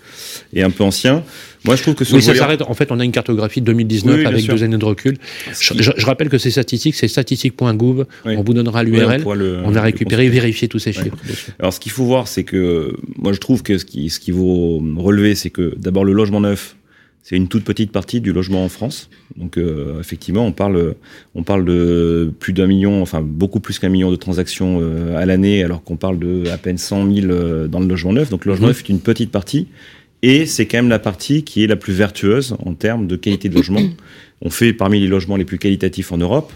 [0.54, 1.24] et un peu anciens.
[1.66, 2.62] Moi, je trouve que Oui, ça s'arrête.
[2.62, 4.54] En fait, on a une cartographie de 2019 Oui, oui, bien avec sûr.
[4.56, 5.18] deux années de recul.
[5.60, 8.06] Je, qui- je- je rappelle que ces statistiques, c'est statistique.gouv.
[8.26, 8.36] Oui.
[8.38, 9.24] On vous donnera l'URL.
[9.26, 10.30] on et consulter.
[10.30, 11.18] vérifier tous ces chiffres.
[11.60, 14.32] Alors, ce qu'il faut voir, c'est que moi, je trouve que ce qui, ce qui
[14.32, 16.76] vaut relever, c'est que d'abord le logement neuf,
[17.24, 19.10] c'est une toute petite partie du logement en France.
[19.38, 20.96] Donc, euh, effectivement, on parle,
[21.36, 25.26] on parle de plus d'un million, enfin beaucoup plus qu'un million de transactions euh, à
[25.26, 28.30] l'année, alors qu'on parle de à peine 100 000 euh, dans le logement neuf.
[28.30, 28.72] Donc, le logement Mhm.
[28.72, 29.68] neuf est une petite partie.
[30.22, 33.50] Et c'est quand même la partie qui est la plus vertueuse en termes de qualité
[33.50, 33.82] de logement.
[34.42, 36.52] On fait parmi les logements les plus qualitatifs en Europe.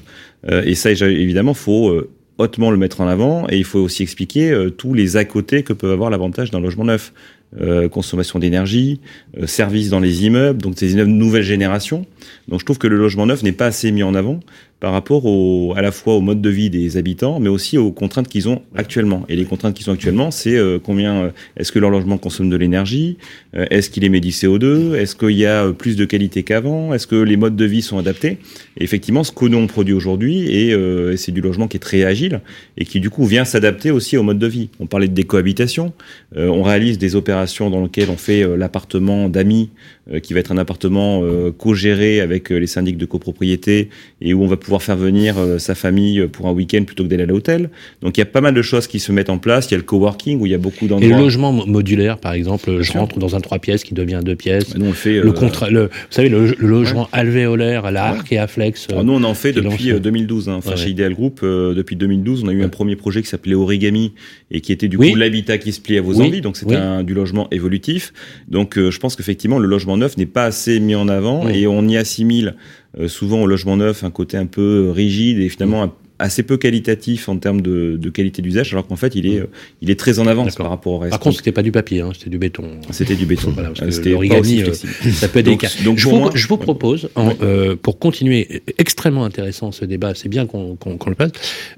[0.50, 3.48] Euh, et ça, évidemment, faut euh, hautement le mettre en avant.
[3.50, 6.60] Et il faut aussi expliquer euh, tous les à côté que peut avoir l'avantage d'un
[6.60, 7.14] logement neuf.
[7.62, 9.00] Euh, consommation d'énergie,
[9.38, 12.08] euh, services dans les immeubles, donc ces immeubles nouvelle génération.
[12.48, 14.40] Donc je trouve que le logement neuf n'est pas assez mis en avant
[14.80, 17.92] par rapport au, à la fois au mode de vie des habitants, mais aussi aux
[17.92, 19.26] contraintes qu'ils ont actuellement.
[19.30, 22.50] Et les contraintes qu'ils ont actuellement, c'est euh, combien euh, est-ce que leur logement consomme
[22.50, 23.18] de l'énergie,
[23.56, 27.08] euh, est-ce qu'il émet du CO2, est-ce qu'il y a plus de qualité qu'avant, est-ce
[27.08, 28.40] que les modes de vie sont adaptés.
[28.78, 30.76] Effectivement, ce que nous on produit aujourd'hui, et,
[31.18, 32.42] c'est du logement qui est très agile
[32.78, 34.70] et qui du coup vient s'adapter aussi au mode de vie.
[34.80, 35.94] On parlait de décohabitation,
[36.36, 39.70] euh, on réalise des opérations dans lesquelles on fait l'appartement d'amis,
[40.22, 43.90] qui va être un appartement euh, co-géré avec euh, les syndics de copropriété
[44.22, 47.04] et où on va pouvoir faire venir euh, sa famille euh, pour un week-end plutôt
[47.04, 47.70] que d'aller à l'hôtel.
[48.02, 49.68] Donc il y a pas mal de choses qui se mettent en place.
[49.70, 51.10] Il y a le coworking où il y a beaucoup Et d'endroits.
[51.18, 54.36] le logement mo- modulaire, par exemple, je rentre dans un trois pièces qui devient deux
[54.36, 54.76] pièces.
[54.76, 55.22] Nous on fait.
[55.22, 58.88] Le euh, contra- le, vous savez, le, le logement alvéolaire à l'arc et à flex.
[58.90, 60.50] euh, Alors nous, on en fait depuis lance, euh, 2012.
[60.50, 60.56] Hein.
[60.58, 60.92] Enfin, Ouais, chez ouais.
[60.92, 64.14] Ideal Group, euh, depuis 2012, on a eu un premier projet qui s'appelait Origami
[64.52, 65.12] et qui était du Oui.
[65.12, 66.28] coup l'habitat qui se plie à vos Oui.
[66.28, 66.42] envies.
[66.42, 67.04] Donc c'était Oui.
[67.06, 68.12] du logement évolutif.
[68.50, 71.60] Donc euh, je pense qu'effectivement, le logement neuf n'est pas assez mis en avant Oui.
[71.60, 72.56] et on y assimile
[73.00, 76.58] euh, souvent au logement neuf un côté un peu rigide et finalement un- assez peu
[76.58, 79.48] qualitatif en termes de, de qualité d'usage, alors qu'en fait, il est, euh,
[79.82, 81.10] il est très en avance par rapport au reste.
[81.10, 82.64] Par contre, c'était pas du papier, hein, c'était du béton.
[82.92, 83.50] c'était du béton.
[83.54, 85.12] Voilà, Euh, C'était l'origami, aussi euh.
[85.12, 85.84] Ça peut être Donc- délicat.
[85.84, 90.14] donc je, vous, moi- je vous propose, en, euh, pour continuer, extrêmement intéressant ce débat,
[90.16, 91.32] c'est bien qu'on qu'on- qu'on le fasse.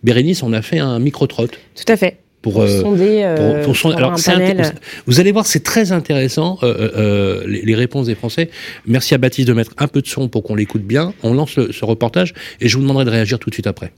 [0.03, 2.17] Bérénice, on a fait un micro-trot Tout à fait.
[2.45, 4.61] Pour, Pour euh, sonder, euh, pour- pour son- pour alors, avoir un c'est panel.
[4.61, 4.73] inté-
[5.07, 8.51] vous allez voir, c'est très intéressant euh, les, les réponses des Français.
[8.85, 11.11] Merci à Baptiste de mettre un peu de son pour qu'on l'écoute bien.
[11.23, 13.93] On lance le- ce reportage et je vous demanderai de réagir tout de suite après.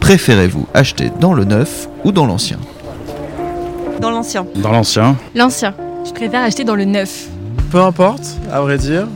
[0.00, 2.58] Préférez-vous acheter dans le neuf ou dans l'ancien?
[4.00, 4.46] Dans l'ancien.
[4.62, 5.74] Dans l'ancien L'ancien.
[6.06, 7.26] Je préfère acheter dans le neuf.
[7.72, 9.08] Peu importe, à vrai dire.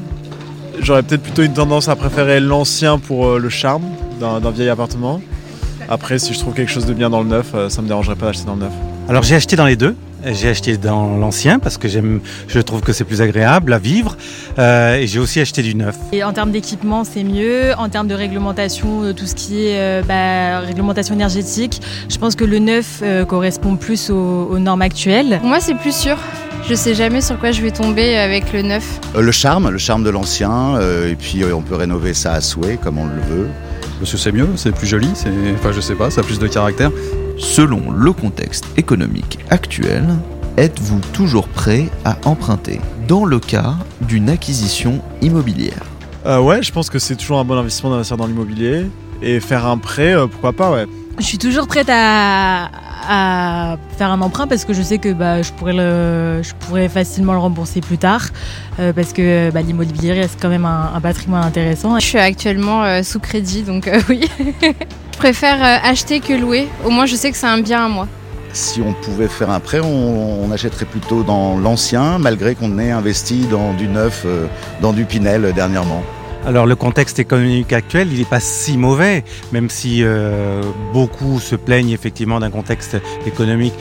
[0.81, 3.85] J'aurais peut-être plutôt une tendance à préférer l'ancien pour le charme
[4.21, 5.21] d'un vieil appartement.
[5.89, 8.17] Après, si je trouve quelque chose de bien dans le neuf, euh, ça me dérangerait
[8.17, 8.73] pas d'acheter dans le neuf.
[9.09, 9.95] Alors j'ai acheté dans les deux.
[10.27, 14.17] J'ai acheté dans l'ancien parce que j'aime, je trouve que c'est plus agréable à vivre.
[14.59, 15.97] Euh, et j'ai aussi acheté du neuf.
[16.13, 17.73] Et en termes d'équipement, c'est mieux.
[17.77, 22.37] En termes de réglementation, euh, tout ce qui est euh, bah, réglementation énergétique, je pense
[22.37, 25.37] que le neuf euh, correspond plus aux, aux normes actuelles.
[25.41, 26.17] Pour moi, c'est plus sûr.
[26.67, 29.01] Je sais jamais sur quoi je vais tomber avec le neuf.
[29.17, 32.33] Euh, Le charme, le charme de l'ancien, euh, et puis euh, on peut rénover ça
[32.33, 33.49] à souhait comme on le veut.
[34.05, 36.39] Parce que c'est mieux, c'est plus joli, c'est, enfin je sais pas, ça a plus
[36.39, 36.91] de caractère.
[37.39, 40.05] Selon le contexte économique actuel,
[40.59, 45.85] êtes-vous toujours prêt à emprunter dans le cas d'une acquisition immobilière?
[46.27, 48.85] Euh, ouais, je pense que c'est toujours un bon investissement d'investir dans l'immobilier.
[49.23, 50.85] Et faire un prêt, euh, pourquoi pas, ouais.
[51.19, 52.69] Je suis toujours prête à,
[53.09, 56.89] à faire un emprunt parce que je sais que bah, je, pourrais le, je pourrais
[56.89, 58.23] facilement le rembourser plus tard
[58.79, 61.99] euh, parce que bah, l'immobilier reste quand même un, un patrimoine intéressant.
[61.99, 64.29] Je suis actuellement euh, sous crédit, donc euh, oui.
[64.63, 66.69] je préfère euh, acheter que louer.
[66.85, 68.09] Au moins, je sais que c'est un bien à moi.
[68.53, 72.93] Si on pouvait faire un prêt, on, on achèterait plutôt dans l'ancien, malgré qu'on ait
[72.93, 74.47] investi dans du neuf, euh,
[74.81, 76.03] dans du Pinel dernièrement.
[76.47, 80.61] Alors le contexte économique actuel, il n'est pas si mauvais, même si euh,
[80.93, 83.73] beaucoup se plaignent effectivement d'un contexte économique.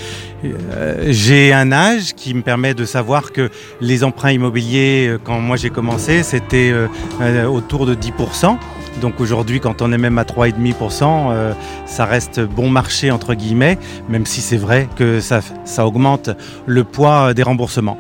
[0.46, 3.50] Euh, j'ai un âge qui me permet de savoir que
[3.82, 6.88] les emprunts immobiliers, euh, quand moi j'ai commencé, c'était euh,
[7.22, 8.58] euh, autour de 10%.
[9.02, 11.54] Donc aujourd'hui, quand on est même à 3,5%, euh,
[11.86, 16.30] ça reste bon marché entre guillemets, même si c'est vrai que ça, ça augmente
[16.66, 17.98] le poids des remboursements.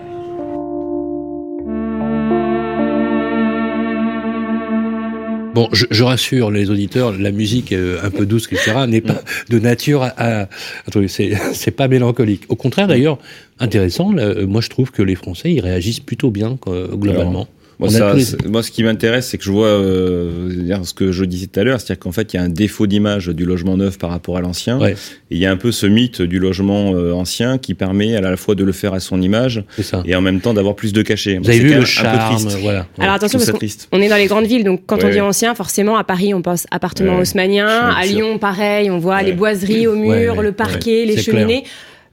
[5.54, 9.22] Bon, je, je rassure les auditeurs, la musique euh, un peu douce, etc., n'est pas
[9.49, 10.47] de nature à,
[11.08, 12.43] c'est pas mélancolique.
[12.49, 13.20] Au contraire, d'ailleurs,
[13.60, 14.12] intéressant.
[14.12, 17.47] là, euh, moi, je trouve que les Français, ils réagissent plutôt bien globalement.
[17.90, 21.48] Moi, ça- les- ce qui m'intéresse, c'est que je vois euh, ce que je disais
[21.48, 23.98] tout à l'heure, c'est-à-dire qu'en fait, il y a un défaut d'image du logement neuf
[23.98, 24.80] par rapport à l'ancien.
[24.80, 24.94] Ouais.
[25.32, 28.22] Et il y a un peu ce mythe du logement euh, ancien qui permet à
[28.22, 30.04] la fois de le faire à son image C'est ça.
[30.06, 31.38] et en même temps d'avoir plus de cachet.
[31.38, 32.58] Vous avez C'est vu le même un charme, peu triste.
[32.62, 32.88] voilà.
[33.00, 33.88] Alors attention, parce qu'on triste.
[33.92, 35.14] on est dans les grandes villes, donc quand on Ouais.
[35.14, 37.22] dit ancien, forcément à Paris on pense appartement Ouais.
[37.22, 38.06] haussmannien, à.
[38.06, 39.24] Lyon pareil, on voit Ouais.
[39.26, 41.48] les boiseries au mur, Ouais, ouais, le parquet, les clair.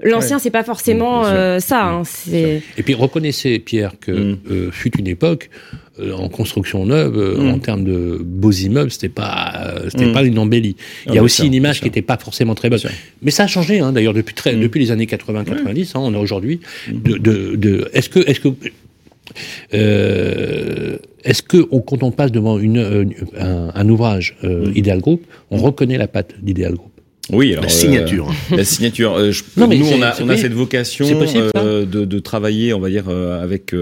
[0.03, 1.84] L'ancien, c'est pas forcément euh, ça.
[1.86, 4.38] hein, c'est Et puis reconnaissez, Pierre, que Mm.
[4.51, 5.51] euh, fut une époque
[5.98, 7.48] euh, en construction neuve, euh, Mm.
[7.51, 10.12] en termes de beaux immeubles, c'était pas, c'était Mm.
[10.12, 10.76] pas une embellie.
[11.07, 12.80] Il y a aussi une image qui n'était pas forcément très bonne.
[13.20, 15.90] Mais ça a changé, hein, d'ailleurs, depuis très, depuis les années 80-90.
[15.94, 18.48] hein, on a aujourd'hui de, de, de- est-ce que, est-ce que,
[19.74, 23.05] euh, est-ce que on- quand on passe devant une, euh,
[23.38, 24.72] un, un ouvrage euh.
[24.74, 26.90] Ideal Group, on reconnaît la patte d'Ideal Group?
[27.33, 28.28] Oui, alors La euh, signature.
[28.51, 29.14] la signature.
[29.16, 32.72] euh, je- Non, mais nous, on a, on cette vocation possible, euh, de, de travailler,
[32.74, 33.74] on va dire, euh, avec.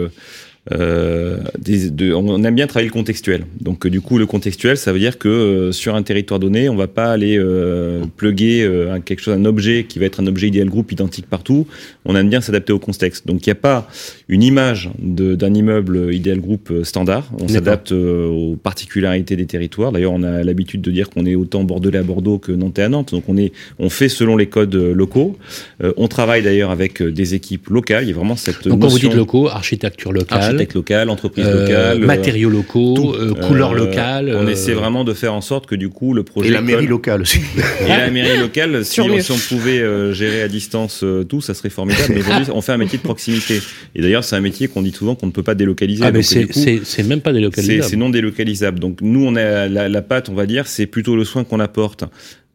[0.72, 3.44] Euh, des, de- on aime bien travailler le contextuel.
[3.60, 6.68] Donc euh, du coup, le contextuel, ça veut dire que euh, sur un territoire donné,
[6.68, 10.20] on va pas aller euh, plugger euh, un- quelque chose, un objet qui va être
[10.20, 11.66] un objet idéal groupe identique partout.
[12.04, 13.26] On aime bien s'adapter au contexte.
[13.26, 13.88] Donc il n'y a pas
[14.28, 17.30] une image d'un immeuble idéal groupe standard.
[17.40, 19.92] On s'adapte aux particularités des territoires.
[19.92, 22.88] D'ailleurs, on a l'habitude de dire qu'on est autant bordelais à Bordeaux que nantais à
[22.88, 23.12] Nantes.
[23.12, 25.36] Donc on est, on fait selon les codes locaux.
[25.82, 28.04] Euh, on travaille d'ailleurs avec des équipes locales.
[28.04, 30.38] Il y a vraiment cette Donc quand vous notion dites locaux, architecture locale,
[30.74, 34.34] local, entreprise euh, locale, euh, matériaux locaux, euh, couleurs Euh, locales.
[34.36, 36.61] On euh, essaie vraiment de faire en sorte que du coup le projet Et la
[36.61, 36.90] mairie colle.
[36.90, 37.40] locale aussi.
[37.84, 39.20] Et la mairie locale, si on, mieux.
[39.20, 42.14] si on pouvait euh, gérer à distance euh, tout, ça serait formidable.
[42.14, 43.61] Mais aujourd'hui, on fait un métier de proximité.
[43.94, 46.04] Et d'ailleurs, c'est un métier qu'on dit souvent qu'on ne peut pas délocaliser.
[46.04, 47.84] Ah, mais c'est même pas délocalisable.
[47.84, 48.78] c'est non délocalisable.
[48.80, 51.61] Donc nous, on a la, la patte, on va dire, c'est plutôt le soin qu'on
[51.61, 52.04] apporte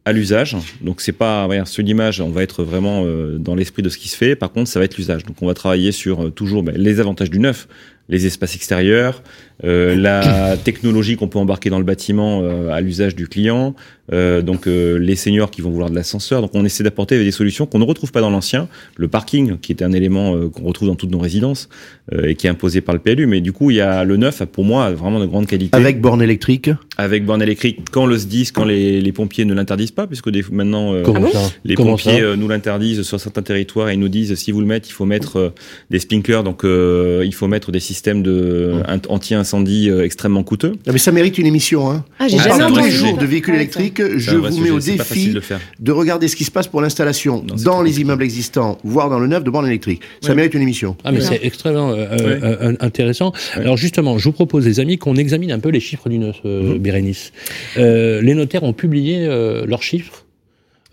[0.04, 0.56] à l'usage.
[0.82, 3.96] Donc c'est pas voilà, sur l'image, on va être vraiment euh, dans l'esprit de ce
[3.98, 4.36] qui se fait.
[4.36, 5.24] Par contre, ça va être l'usage.
[5.24, 7.68] Donc on va travailler sur euh, toujours ben, les avantages du neuf,
[8.08, 9.22] les espaces extérieurs,
[9.62, 13.74] euh, la technologie qu'on peut embarquer dans le bâtiment euh, à l'usage du client,
[14.12, 16.42] euh, donc les seniors qui vont vouloir de l'ascenseur.
[16.42, 18.68] Donc on essaie d'apporter des solutions qu'on ne retrouve pas dans l'ancien.
[18.96, 21.68] Le parking, qui est un élément qu'on retrouve dans toutes nos résidences
[22.12, 23.26] et qui est imposé par le PLU.
[23.26, 25.74] Mais du coup, il y a le neuf, pour moi, vraiment de grande qualité.
[25.74, 26.70] Avec borne électrique.
[26.98, 30.44] Avec borne électrique, quand le SDIS, quand les, les pompiers ne l'interdisent pas, puisque des,
[30.52, 34.66] maintenant les Comment pompiers nous l'interdisent sur certains territoires et nous disent si vous le
[34.66, 35.54] mettez, il faut mettre
[35.90, 40.72] des sprinklers, donc il faut mettre des systèmes de int- anti-incendie euh, extrêmement coûteux.
[40.86, 41.90] Non, mais ça mérite une émission.
[41.90, 42.04] Hein.
[42.18, 44.00] Ah, On Ah, parle tous les jours de véhicules électriques.
[44.16, 45.34] Je vous sujet, mets au défi
[45.80, 49.26] de regarder ce qui se passe pour l'installation dans les immeubles existants, voire dans le
[49.26, 50.00] neuf de bornes électriques.
[50.20, 50.34] Ça Ouais.
[50.36, 50.96] mérite une émission.
[51.04, 52.38] Ah mais c'est extrêmement euh, Ouais.
[52.42, 53.32] euh, intéressant.
[53.56, 53.62] Ouais.
[53.62, 56.36] Alors justement, je vous propose les amis qu'on examine un peu les chiffres du neuf,
[56.44, 57.32] euh, Bérénice.
[57.78, 60.23] Euh, les notaires ont publié euh, leurs chiffres.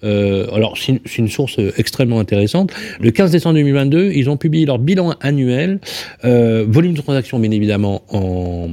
[0.04, 2.72] Euh, alors c'est une, source euh, extrêmement intéressante.
[2.99, 5.80] Le 15 décembre 2022, ils ont publié leur bilan annuel,
[6.26, 8.70] euh, volume de transactions bien évidemment en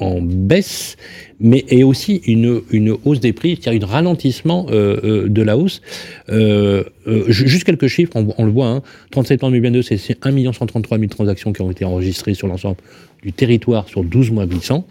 [0.00, 0.96] en baisse,
[1.40, 5.58] mais et aussi une, une hausse des prix, c'est-à-dire un ralentissement euh, euh, de la
[5.58, 5.82] hausse.
[6.28, 9.96] Euh, euh, ju- juste quelques chiffres, on, on le voit, hein, 30 septembre 2022, c'est-
[9.96, 12.76] c'est 1 133 000 transactions qui ont été enregistrées sur l'ensemble
[13.22, 14.86] du territoire sur 12 mois glissants.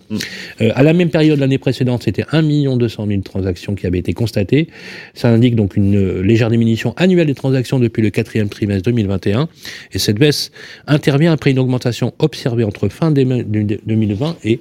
[0.61, 2.43] Euh, à la même période l'année précédente, c'était 1
[2.77, 4.67] 200 000 transactions qui avaient été constatées.
[5.13, 9.47] Ça indique donc une euh, légère diminution annuelle des transactions depuis le quatrième trimestre 2021.
[9.93, 10.51] Et cette baisse
[10.87, 14.59] intervient après une augmentation observée entre fin déme- de- 2020 et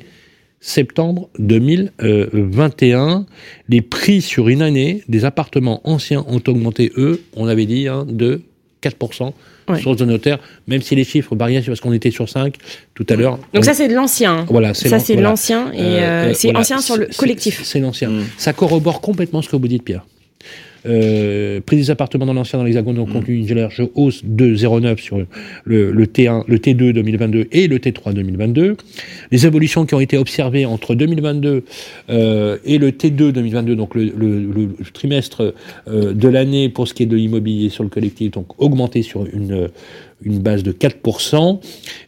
[0.61, 3.27] septembre 2021.
[3.69, 8.07] Les prix sur une année des appartements anciens ont augmenté, eux, on avait dit, hein,
[8.09, 8.43] de
[8.89, 9.33] 4%.
[9.69, 9.81] Ouais.
[9.81, 12.55] Source de notaire, même si les chiffres variaient, c'est parce qu'on était sur 5
[12.95, 13.33] tout à l'heure.
[13.53, 14.47] Donc On- ça, c'est de l'ancien.
[14.49, 15.31] voilà, c'est Ça, c'est voilà.
[15.31, 16.61] l'ancien et Euh, euh, c'est voilà.
[16.61, 17.63] ancien sur le collectif.
[17.65, 18.11] C'est l'ancien.
[18.39, 20.05] Ça corrobore complètement ce que vous dites, Pierre.
[20.87, 24.99] Euh, prix des appartements dans l'ancien dans l'Hexagone ont connu une large hausse de 0,9
[24.99, 25.19] sur
[25.65, 28.77] le, le T1, le T2 2022 et le T3 2022.
[29.33, 31.65] Les évolutions qui ont été observées entre 2022
[32.11, 35.55] euh, et le T2 2022, donc le, le- le trimestre
[35.89, 39.27] euh, de l'année pour ce qui est de l'immobilier sur le collectif, donc augmenté sur
[39.27, 39.69] une,
[40.23, 41.61] une base de 4%.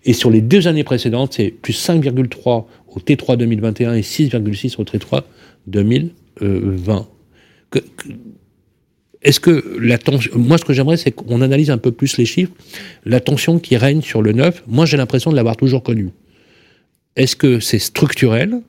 [0.04, 2.64] Et sur les deux années précédentes, c'est plus 5,3
[2.94, 5.22] au T3 2021 et 6,6 au T3
[5.66, 7.06] 2020.
[7.70, 8.08] Que- que-
[9.22, 12.24] Est-ce que la tension, moi ce que j'aimerais c'est qu'on analyse un peu plus les
[12.24, 12.52] chiffres,
[13.04, 16.10] la tension qui règne sur le neuf, moi j'ai l'impression de l'avoir toujours connue.
[17.16, 18.60] Est-ce que c'est structurel?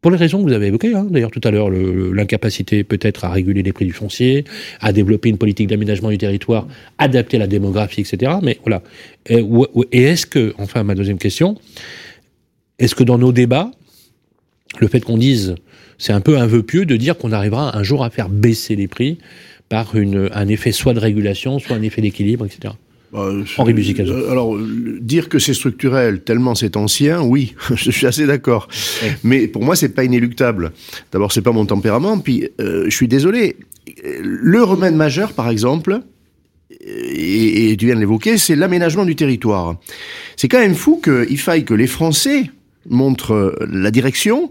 [0.00, 3.30] Pour les raisons que vous avez évoquées, hein, d'ailleurs tout à l'heure, l'incapacité peut-être à
[3.30, 4.44] réguler les prix du foncier,
[4.80, 6.66] à développer une politique d'aménagement du territoire,
[6.96, 8.32] adapter la démographie, etc.
[8.42, 8.82] Mais voilà.
[9.28, 9.42] Et
[9.92, 11.58] est-ce que, enfin ma deuxième question,
[12.78, 13.72] est-ce que dans nos débats,
[14.78, 15.56] le fait qu'on dise,
[16.00, 18.74] c'est un peu un vœu pieux de dire qu'on arrivera un jour à faire baisser
[18.74, 19.18] les prix
[19.68, 22.74] par une, un effet soit de régulation, soit un effet d'équilibre, etc.
[23.12, 24.12] Henri Musicazo.
[24.12, 24.56] Euh, Alors,
[25.00, 28.68] dire que c'est structurel tellement c'est ancien, oui, je suis assez d'accord.
[29.22, 30.72] Mais pour moi, c'est pas inéluctable.
[31.12, 32.18] D'abord, c'est pas mon tempérament.
[32.18, 33.56] Puis, euh, je suis désolé.
[34.04, 36.00] Le remède majeur, par exemple,
[36.80, 39.76] et, et tu viens de l'évoquer, c'est l'aménagement du territoire.
[40.36, 42.50] C'est quand même fou qu'il faille que les Français
[42.88, 44.50] montrent euh, la direction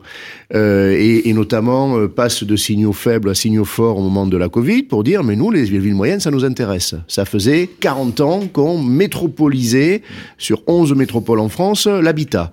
[0.53, 4.37] euh, et, et notamment euh, passent de signaux faibles à signaux forts au moment de
[4.37, 6.95] la Covid pour dire mais nous les villes moyennes ça nous intéresse.
[7.07, 10.01] Ça faisait 40 ans qu'on métropolisait
[10.37, 12.51] sur 11 métropoles en France euh, l'habitat.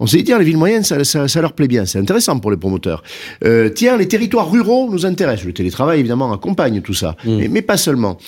[0.00, 2.38] On s'est dit, tiens, les villes moyennes, ça, ça, ça leur plaît bien, c'est intéressant
[2.40, 3.02] pour les promoteurs.
[3.44, 5.46] Euh, tiens, les territoires ruraux nous intéressent.
[5.46, 8.18] Le télétravail, évidemment, accompagne tout ça, mais, mais pas seulement.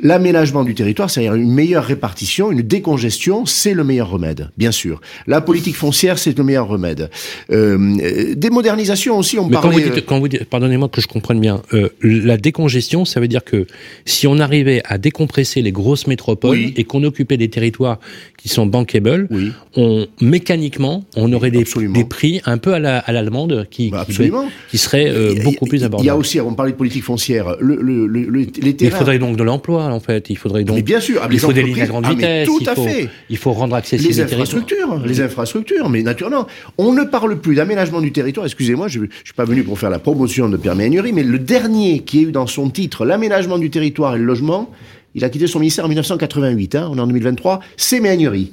[0.00, 5.00] L'aménagement du territoire, c'est-à-dire une meilleure répartition, une décongestion, c'est le meilleur remède, bien sûr.
[5.26, 7.10] La politique foncière, c'est le meilleur remède.
[7.50, 9.82] Euh, euh, des modernisations aussi, on Mais quand parlait...
[9.82, 13.26] vous dites, quand vous dites- pardonnez-moi que je comprenne bien, euh, la décongestion, ça veut
[13.26, 13.66] dire que
[14.04, 17.98] si on arrivait à décompresser les grosses métropoles et qu'on occupait des territoires
[18.36, 19.28] qui sont bankable,
[19.74, 23.96] on mécaniquement, on aurait des, des prix un peu à la à l'allemande qui, qui,
[23.96, 24.48] absolument.
[24.70, 26.20] qui seraient euh, beaucoup plus Il y a abordables.
[26.20, 28.96] aussi, on parlait de politique foncière, le, le, le- le- les Il terrains...
[28.98, 30.30] faudrait donc de l'emploi, en fait.
[30.30, 30.76] Il faudrait donc.
[30.76, 32.46] Mais bien sûr, ah, il faut des lignes à grande ah, mais vitesse.
[32.46, 33.08] tout il à faut, fait.
[33.30, 36.46] Il faut rendre accessible les infrastructures, les infrastructures, mais naturellement,
[36.78, 38.46] on ne parle plus d'aménagement du territoire.
[38.46, 42.00] Excusez-moi, je ne suis pas venu pour faire la promotion de Pierre mais le dernier
[42.00, 44.70] qui a eu dans son titre l'aménagement du territoire et le logement,
[45.14, 48.52] il a quitté son ministère en 1988, hein, on est en 2023, c'est Méhaignerie.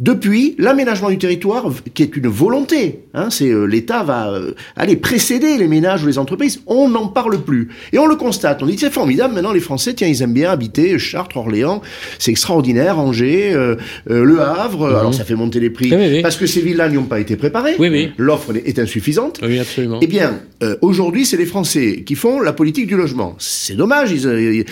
[0.00, 4.96] Depuis, l'aménagement du territoire, qui est une volonté, hein, c'est euh, l'État va euh, aller
[4.96, 7.68] précéder les ménages ou les entreprises, on n'en parle plus.
[7.92, 10.50] Et on le constate, on dit c'est formidable, maintenant les Français, tiens, ils aiment bien
[10.50, 11.82] habiter Chartres, Orléans,
[12.18, 13.76] c'est extraordinaire, Angers, euh,
[14.06, 14.96] Le Havre, Mhm.
[14.96, 16.22] alors ça fait monter les prix, Oui, oui, oui.
[16.22, 19.40] parce que ces villes-là n'y ont pas été préparées, Oui, l'offre est insuffisante.
[19.42, 19.98] Oui, absolument.
[20.02, 20.40] Eh bien,
[20.80, 23.34] aujourd'hui, c'est les Français qui font la politique du logement.
[23.38, 24.64] C'est dommage, ils,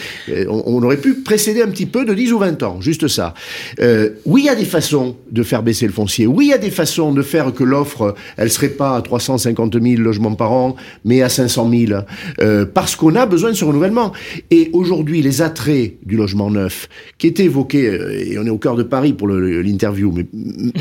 [0.48, 3.34] on, on aurait pu précéder un petit peu de 10 ou 20 ans, juste ça.
[3.80, 6.26] Euh, oui, il y a des façons de faire baisser le foncier.
[6.26, 9.80] Oui, il y a des façons de faire que l'offre, elle serait pas à 350
[9.80, 12.00] 000 logements par an, mais à 500 000,
[12.40, 14.12] euh, parce qu'on a besoin de ce renouvellement.
[14.50, 18.58] Et aujourd'hui, les attraits du logement neuf, qui étaient évoqués, euh, et on est au
[18.58, 20.26] cœur de Paris pour l'interview, mais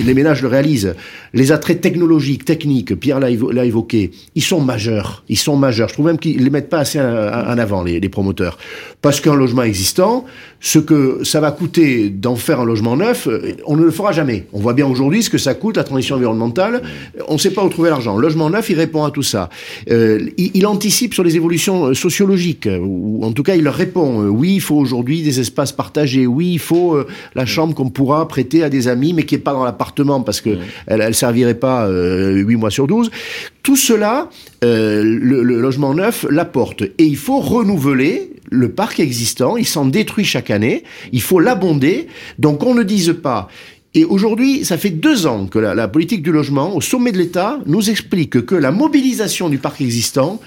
[0.04, 0.96] les ménages le réalisent,
[1.34, 5.24] les attraits technologiques, techniques, Pierre l'a évo- l'a évoqué, ils sont majeurs.
[5.30, 5.90] Ils sont majeurs.
[5.90, 8.58] Je trouve même qu'ils les mettent pas assez en avant, les promoteurs.
[9.02, 10.26] Parce qu'un logement existant,
[10.60, 13.28] ce que ça va coûter d'en faire un logement neuf,
[13.66, 14.46] on ne le fera jamais.
[14.54, 16.82] On voit bien aujourd'hui ce que ça coûte, la transition environnementale.
[17.28, 18.16] On ne sait pas où trouver l'argent.
[18.16, 19.50] Le logement neuf, il répond à tout ça.
[19.90, 23.64] Euh, il, il anticipe sur les évolutions euh, sociologiques, euh, ou en tout cas, il
[23.64, 24.24] leur répond.
[24.28, 26.28] Oui, il faut aujourd'hui des espaces partagés.
[26.28, 29.42] Oui, il faut euh, la chambre qu'on pourra prêter à des amis, mais qui n'est
[29.42, 30.58] pas dans l'appartement parce que
[30.88, 33.10] elle, elle servirait pas euh, 8 mois sur 12.
[33.64, 34.30] Tout cela,
[34.62, 36.82] le, le logement neuf l'apporte.
[36.82, 39.58] Et il faut renouveler le parc existant.
[39.58, 40.84] Il s'en détruit chaque année.
[41.12, 42.08] Il faut l'abonder.
[42.38, 43.50] Donc on ne dise pas
[43.94, 47.18] Et aujourd'hui, ça fait deux ans que la, la politique du logement, au sommet de
[47.18, 50.40] l'État, nous explique que la mobilisation du parc existant,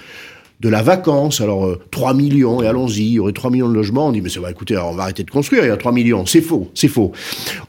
[0.63, 3.73] de la vacance, alors euh, 3 millions, et allons-y, il y aurait 3 millions de
[3.73, 5.71] logements, on dit, mais ça va, écoutez, alors, on va arrêter de construire, il y
[5.71, 7.11] a 3 millions, c'est faux, c'est faux.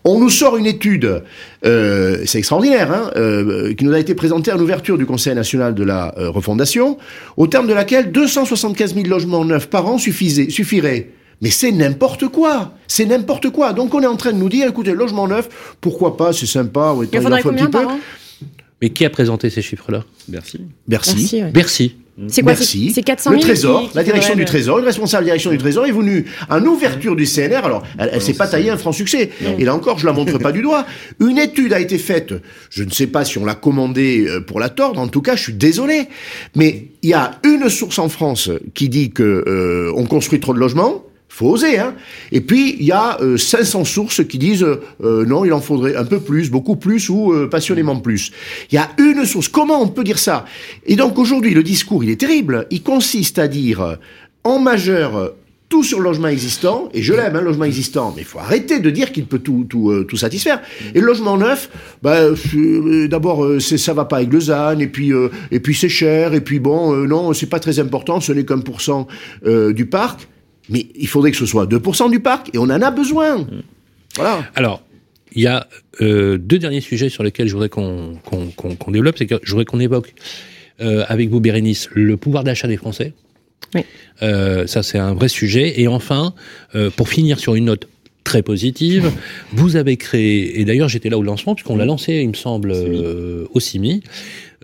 [0.05, 1.23] On nous sort une étude,
[1.67, 5.75] euh, c'est extraordinaire, hein, euh, qui nous a été présentée à l'ouverture du Conseil national
[5.75, 6.97] de la euh, refondation,
[7.37, 11.11] au terme de laquelle 275 000 logements neufs par an suffisaient, suffiraient.
[11.43, 13.73] Mais c'est n'importe quoi, c'est n'importe quoi.
[13.73, 16.93] Donc on est en train de nous dire, écoutez, logement neuf, pourquoi pas, c'est sympa,
[16.93, 17.81] ouais, Il en faut un petit peu.
[18.83, 20.05] Mais qui a présenté ces chiffres-là?
[20.29, 20.61] Merci.
[20.89, 21.15] Bercy.
[21.17, 21.51] Merci, ouais.
[21.51, 21.95] Bercy.
[22.29, 22.93] C'est quoi Merci.
[22.95, 25.27] C'est 400 le 000 Trésor, qui- qui la direction du le- Trésor, le responsable de
[25.27, 27.65] la direction du Trésor est venu en ouverture du CNR.
[27.65, 29.31] Alors, elle, elle s'est pas taillée un franc succès.
[29.59, 30.87] Et là encore, je la montre pas du doigt.
[31.19, 32.33] Une étude a été faite.
[32.71, 35.01] Je ne sais pas si on l'a commandée euh, pour la tordre.
[35.01, 36.03] En tout cas, je suis désolé.
[36.55, 40.55] Mais il y a une source en France qui dit que euh, on construit trop
[40.55, 41.03] de logements.
[41.35, 41.97] Faut oser, hein.
[42.31, 45.61] Et puis il y a euh, 500 sources qui disent euh, euh, non, il en
[45.61, 48.31] faudrait un peu plus, beaucoup plus ou euh, passionnément plus.
[48.71, 49.49] Il y a une source.
[49.49, 50.45] Comment on peut dire ça?
[50.87, 52.69] Et donc aujourd'hui, le discours, il est terrible.
[52.71, 53.97] Il consiste à dire euh,
[54.45, 55.31] en majeur euh,
[55.69, 58.79] tout sur le logement existant, et je l'aime, un logement existant, mais il faut arrêter
[58.79, 60.63] de dire qu'il peut tout, tout, euh, tout satisfaire.
[60.95, 61.69] Et le logement neuf,
[62.01, 65.75] bah, euh, d'abord, euh, ça va pas avec le ZAN, et puis, euh, et puis
[65.75, 68.81] c'est cher, et puis bon, euh, non, c'est pas très important, ce n'est qu'un pour
[68.83, 69.09] cent
[69.47, 70.29] euh, du parc.
[70.69, 73.47] Mais il faudrait que ce soit 2% du parc, et on en a besoin.
[74.17, 74.49] Voilà.
[74.55, 74.83] Alors,
[75.35, 75.67] il y a
[76.01, 79.35] euh, deux derniers sujets sur lesquels je voudrais qu'on qu'on qu'on- qu'on développe, c'est que
[79.43, 80.15] je voudrais qu'on évoque
[80.81, 83.13] euh, avec vous, Bérénice, le pouvoir d'achat des Français.
[84.23, 85.81] Euh, ça, c'est un vrai sujet.
[85.81, 86.35] Et enfin,
[86.75, 87.89] euh, pour finir sur une note
[88.23, 89.11] très positive,
[89.53, 92.73] vous avez créé, et d'ailleurs j'étais là au lancement, puisqu'on l'a lancé, il me semble,
[92.73, 94.03] euh, au CIMI.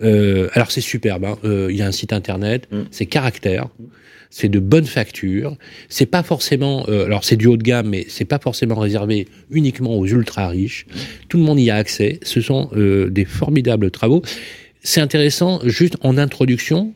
[0.03, 1.37] Euh, alors c'est superbe, hein.
[1.43, 3.67] Euh, il y a un site internet, c'est caractère.
[4.33, 5.57] C'est de bonne facture.
[5.89, 9.27] C'est pas forcément, euh, alors c'est du haut de gamme, mais c'est pas forcément réservé
[9.51, 10.85] uniquement aux ultra riches.
[11.29, 12.19] Tout le monde y a accès.
[12.23, 14.21] Ce sont euh, des formidables travaux.
[14.81, 16.93] C'est intéressant, juste en introduction,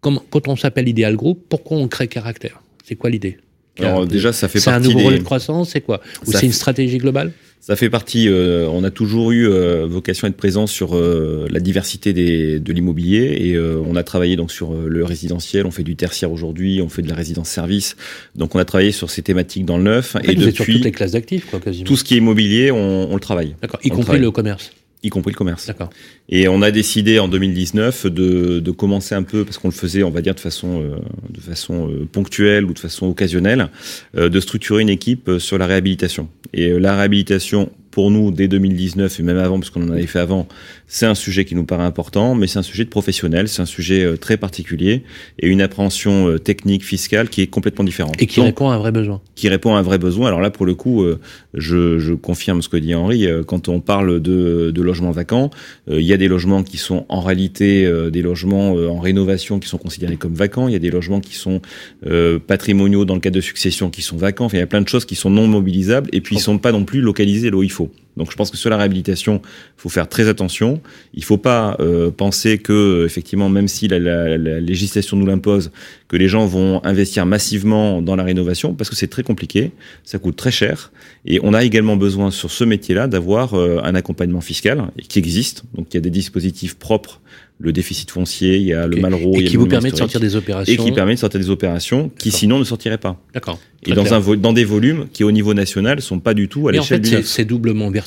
[0.00, 2.60] comme, quand on s'appelle Ideal Group, pourquoi on crée caractère?
[2.84, 3.38] C'est quoi l'idée?
[3.78, 6.00] Alors déjà, ça fait C'est un partie nouveau des- relais de croissance, c'est quoi?
[6.26, 7.32] Ou c'est une stratégie globale?
[7.66, 8.28] Ça fait partie.
[8.28, 12.60] euh, on a toujours eu euh, vocation à être présent sur euh, la diversité des,
[12.60, 15.66] de l'immobilier et on a travaillé donc sur le résidentiel.
[15.66, 17.96] On fait du tertiaire aujourd'hui, on fait de la résidence service.
[18.36, 20.54] Donc on a travaillé sur ces thématiques dans le neuf En fait, et vous êtes
[20.54, 21.86] sur depuis toutes les classes d'actifs, quoi, quasiment.
[21.86, 23.56] tout ce qui est immobilier, on, on le travaille.
[23.60, 24.22] D'accord, y On compris travaille.
[24.22, 24.70] le commerce.
[25.02, 25.66] Y compris le commerce.
[25.66, 25.90] D'accord.
[26.28, 30.02] Et on a décidé en 2019 de, de commencer un peu, parce qu'on le faisait,
[30.02, 30.96] on va dire, de façon, euh,
[31.30, 33.68] de façon euh, ponctuelle ou de façon occasionnelle,
[34.16, 36.28] euh, de structurer une équipe sur la réhabilitation.
[36.52, 40.18] Et la réhabilitation, pour nous, dès 2019 et même avant, parce qu'on en avait fait
[40.18, 40.46] avant,
[40.86, 43.64] c'est un sujet qui nous paraît important, mais c'est un sujet de professionnel, c'est un
[43.64, 45.02] sujet euh, très particulier
[45.38, 48.20] et une appréhension euh, technique, fiscale qui est complètement différente.
[48.20, 49.22] Et qui Donc, répond à un vrai besoin.
[49.34, 50.28] qui répond à un vrai besoin.
[50.28, 51.18] Alors là, pour le coup, euh,
[51.54, 53.26] je, je confirme ce que dit Henri.
[53.46, 55.48] Quand on parle de, de logements vacants,
[55.90, 59.78] il y a des logements qui sont en réalité des logements en rénovation qui sont
[59.78, 60.68] considérés comme vacants.
[60.68, 61.62] Il y a des logements qui sont
[62.06, 64.44] euh, patrimoniaux dans le cadre de succession qui sont vacants.
[64.44, 66.58] Enfin, il y a plein de choses qui sont non mobilisables et puis ils sont
[66.58, 67.85] pas non plus localisés là où il faut.
[67.88, 70.80] people Donc je pense que sur la réhabilitation, il faut faire très attention.
[71.14, 75.70] Il faut pas euh, penser que effectivement, même si la, la- la législation nous l'impose,
[76.08, 79.72] que les gens vont investir massivement dans la rénovation parce que c'est très compliqué,
[80.04, 80.92] ça coûte très cher
[81.26, 85.64] et on a également besoin sur ce métier-là d'avoir euh, un accompagnement fiscal qui existe.
[85.74, 87.20] Donc il y a des dispositifs propres,
[87.58, 89.90] le déficit foncier, il y a le Malraux, Et il y a qui vous permet
[89.90, 90.72] de sortir des opérations.
[90.72, 93.18] et qui permet de sortir des opérations qui sinon ne sortiraient pas.
[93.34, 93.58] D'accord.
[93.86, 94.28] Et dans, clair.
[94.28, 96.82] un dans des volumes qui au niveau national sont pas du tout à Mais en
[96.82, 98.05] l'échelle fait, du c'est doublement vertueux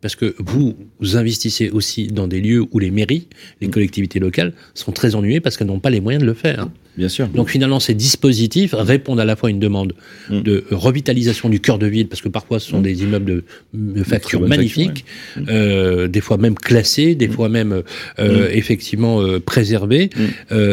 [0.00, 0.76] parce que vous,
[1.14, 3.28] investissez aussi dans des lieux où les mairies,
[3.60, 6.68] les collectivités locales sont très ennuyées parce qu'elles n'ont pas les moyens de le faire.
[6.96, 7.28] Bien sûr.
[7.28, 9.92] Donc finalement, ces dispositifs répondent à la fois à une demande
[10.28, 10.40] Mm.
[10.42, 14.02] de revitalisation du cœur de ville, parce que parfois ce sont des immeubles de, de
[14.02, 17.82] facture magnifiques, facture, euh, des fois même classés, des fois même
[18.18, 18.50] euh, Mm.
[18.52, 20.10] effectivement euh, préservés,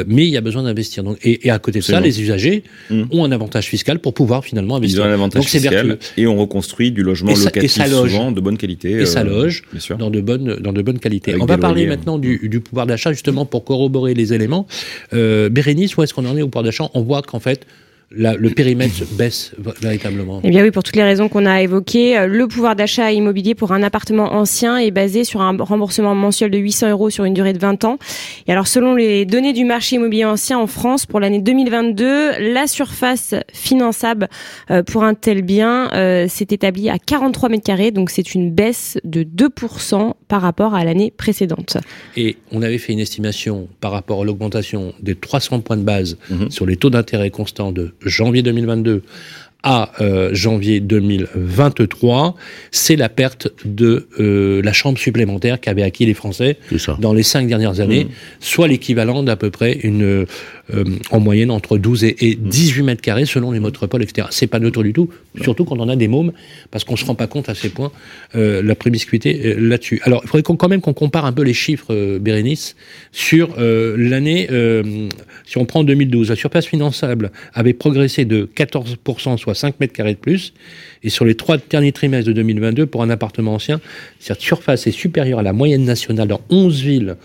[0.08, 1.04] mais il y a besoin d'investir.
[1.04, 2.64] Donc, et, et à côté de ça, les usagers
[3.12, 5.04] ont un avantage fiscal pour pouvoir finalement Ils investir.
[5.04, 6.00] ont un avantage Donc c'est fiscal vertueux.
[6.18, 8.12] et on reconstruit du logement Et ça- et locatif ça loge.
[8.12, 8.92] souvent de bonne qualité.
[8.92, 9.98] Et ça loge bien sûr.
[9.98, 11.32] dans de bonnes dans de bonnes qualités.
[11.32, 11.98] Avec On va parler loyers, hein.
[11.98, 14.68] maintenant du, du pouvoir d'achat justement pour corroborer les éléments.
[15.14, 17.68] Bérénice, est-ce qu'on en est au pouvoir d'achat On voit qu'en fait
[18.12, 20.40] la- le périmètre baisse véritablement.
[20.44, 23.54] Eh bien oui, pour toutes les raisons qu'on a évoquées, euh, le pouvoir d'achat immobilier
[23.54, 27.34] pour un appartement ancien est basé sur un remboursement mensuel de 800 euros sur une
[27.34, 27.98] durée de 20 ans.
[28.48, 32.68] Et alors selon les données du marché immobilier ancien en France pour l'année 2022, la
[32.68, 34.30] surface finançable
[34.72, 38.52] euh, pour un tel bien euh, s'est établie à 43 mètres carrés, donc c'est une
[38.52, 41.78] baisse de 2% par rapport à l'année précédente.
[42.16, 46.18] Et on avait fait une estimation par rapport à l'augmentation des 300 points de base
[46.30, 46.50] Mhm.
[46.52, 49.02] sur les taux d'intérêt constants de janvier 2022
[49.64, 52.36] à euh, janvier 2023,
[52.72, 56.58] c'est la perte de euh, la chambre supplémentaire qu'avaient acquis les Français
[57.00, 58.10] dans les cinq dernières années, Mmh.
[58.40, 60.26] soit l'équivalent d'à peu près une,
[60.74, 64.28] euh, en moyenne entre 12 et, et 18 mètres carrés selon les métropoles, etc.
[64.32, 65.10] C'est pas neutre du tout,
[65.42, 66.32] surtout quand on a des mômes,
[66.72, 67.92] parce qu'on se rend pas compte à ces points
[68.36, 70.02] euh, la promiscuité euh, là-dessus.
[70.04, 72.76] Alors, il faudrait quand même qu'on compare un peu les chiffres, euh, Bérénice,
[73.12, 75.10] sur l'année, euh,
[75.46, 80.14] si on prend 2012, la surface finançable avait progressé de 14%, soit 5 mètres carrés
[80.14, 80.54] de plus,
[81.04, 83.80] et sur les trois derniers trimestres de 2022, pour un appartement ancien,
[84.20, 87.16] cette surface est supérieure à la moyenne nationale dans 11 villes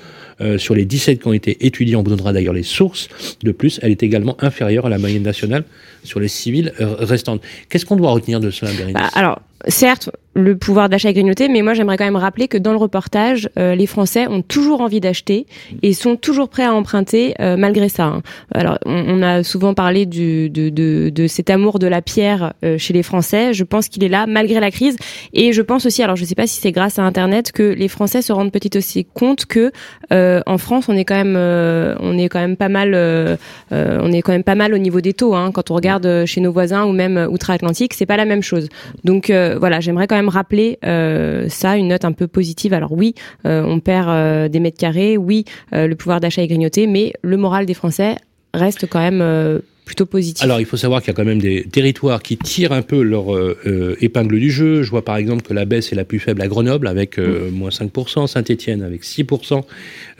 [0.43, 3.09] euh, sur les 17 qui ont été étudiées, on vous donnera d'ailleurs les sources.
[3.43, 5.65] De plus, elle est également inférieure à la moyenne nationale
[6.05, 7.43] sur les 6 villes euh, restantes.
[7.69, 8.95] Qu'est-ce qu'on doit retenir de cela, Bérénice?
[8.95, 12.73] Bah, alors, certes, le pouvoir d'achat grignoté, mais moi j'aimerais quand même rappeler que dans
[12.73, 15.47] le reportage, euh, les Français ont toujours envie d'acheter
[15.83, 18.05] et sont toujours prêts à emprunter euh, malgré ça.
[18.05, 18.23] hein.
[18.55, 22.55] Alors, on, on a souvent parlé du, de, de, de cet amour de la pierre
[22.65, 23.53] euh, chez les Français.
[23.53, 24.97] Je pense qu'il est là malgré la crise.
[25.35, 27.89] Et je pense aussi, alors je sais pas si c'est grâce à Internet, que les
[27.89, 29.71] Français se rendent petit aussi compte que
[30.13, 33.37] euh, en France, on est quand même, euh, on est quand même pas mal, euh,
[33.71, 35.35] on est quand même pas mal au niveau des taux.
[35.35, 38.69] Hein, quand on regarde chez nos voisins ou même outre-Atlantique, c'est pas la même chose.
[39.05, 42.73] Donc voilà, j'aimerais quand même rappeler euh, ça, une note un peu positive.
[42.73, 43.15] Alors oui,
[43.47, 47.37] euh, on perd euh, des mètres carrés, oui, le pouvoir d'achat est grignoté, mais le
[47.37, 48.17] moral des Français
[48.55, 50.43] reste quand même plutôt positif.
[50.43, 53.03] Alors, il faut savoir qu'il y a quand même des territoires qui tirent un peu
[53.03, 54.83] leur euh, euh, épingle du jeu.
[54.83, 57.51] Je vois par exemple que la baisse est la plus faible à Grenoble avec euh,
[57.51, 59.63] moins 5%, Saint-Étienne avec 6%,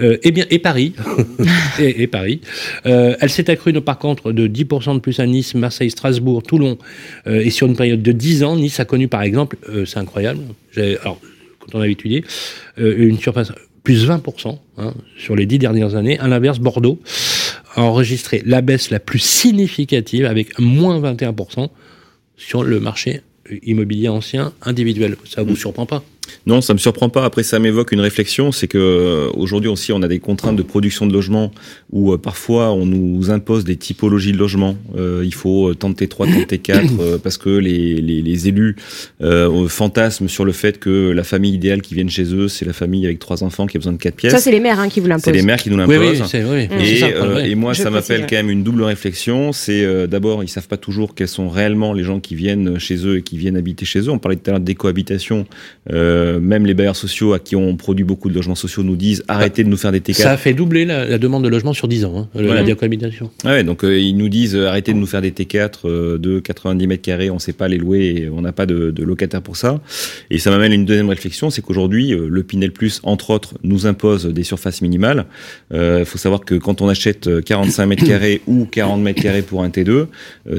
[0.01, 0.95] euh, et bien et Paris,
[1.79, 2.41] et, et Paris.
[2.87, 6.79] Euh, elle s'est accrue par contre de 10% de plus à Nice, Marseille, Strasbourg, Toulon,
[7.27, 9.99] euh, et sur une période de 10 ans, Nice a connu par exemple, euh, c'est
[9.99, 10.41] incroyable.
[10.77, 11.21] Alors,
[11.61, 12.25] quand on avait étudié,
[12.79, 13.53] euh, une surface
[13.85, 16.19] plus 20% hein, sur les 10 dernières années.
[16.19, 17.01] À l'inverse, Bordeaux
[17.75, 21.69] a enregistré la baisse la plus significative avec moins 21%
[22.37, 23.23] sur le marché
[23.63, 25.17] immobilier ancien individuel.
[25.25, 26.03] Ça vous surprend pas?
[26.47, 27.25] Non, ça me surprend pas.
[27.25, 30.63] Après, ça m'évoque une réflexion, c'est que euh, aujourd'hui aussi, on a des contraintes de
[30.63, 31.53] production de logements
[31.91, 34.77] où euh, parfois on nous impose des typologies de logements.
[34.97, 35.95] Euh, il faut euh, T3, tant de
[36.45, 38.77] T4, euh, parce que les, les, les élus
[39.23, 42.73] euh, fantasment sur le fait que la famille idéale qui viennent chez eux, c'est la
[42.73, 44.33] famille avec trois enfants qui a besoin de quatre pièces.
[44.33, 45.25] Ça, c'est les maires hein, qui vous l'imposent.
[45.25, 46.23] C'est les maires qui nous l'imposent.
[46.35, 46.69] oui, oui.
[46.81, 49.53] Et, ça euh, et moi, Je ça m'appelle quand même une double réflexion.
[49.53, 53.07] C'est euh, d'abord, ils savent pas toujours quels sont réellement les gens qui viennent chez
[53.07, 54.11] eux et qui viennent habiter chez eux.
[54.11, 55.47] On parlait tout à l'heure d'écohabitation.
[55.93, 59.23] Euh, même les bailleurs sociaux à qui on produit beaucoup de logements sociaux nous disent
[59.29, 60.15] arrêtez de nous faire des T4.
[60.15, 62.43] Ça a fait doubler la, la demande de logement sur 10 ans, hein, Ouais.
[62.55, 63.31] la décohabitation.
[63.45, 66.41] Ouais, donc euh, ils nous disent euh, arrêtez de nous faire des T4 euh, de
[66.41, 69.43] 90 mètres carrés, on sait pas les louer, et on n'a pas de, de locataires
[69.43, 69.81] pour ça.
[70.31, 73.55] Et ça m'amène à une deuxième réflexion, c'est qu'aujourd'hui euh, le Pinel Plus, entre autres,
[73.63, 75.27] nous impose des surfaces minimales.
[75.73, 79.43] Il faut savoir que quand on achète euh, 45 mètres carrés ou 40 mètres carrés
[79.43, 80.07] pour un T2, euh,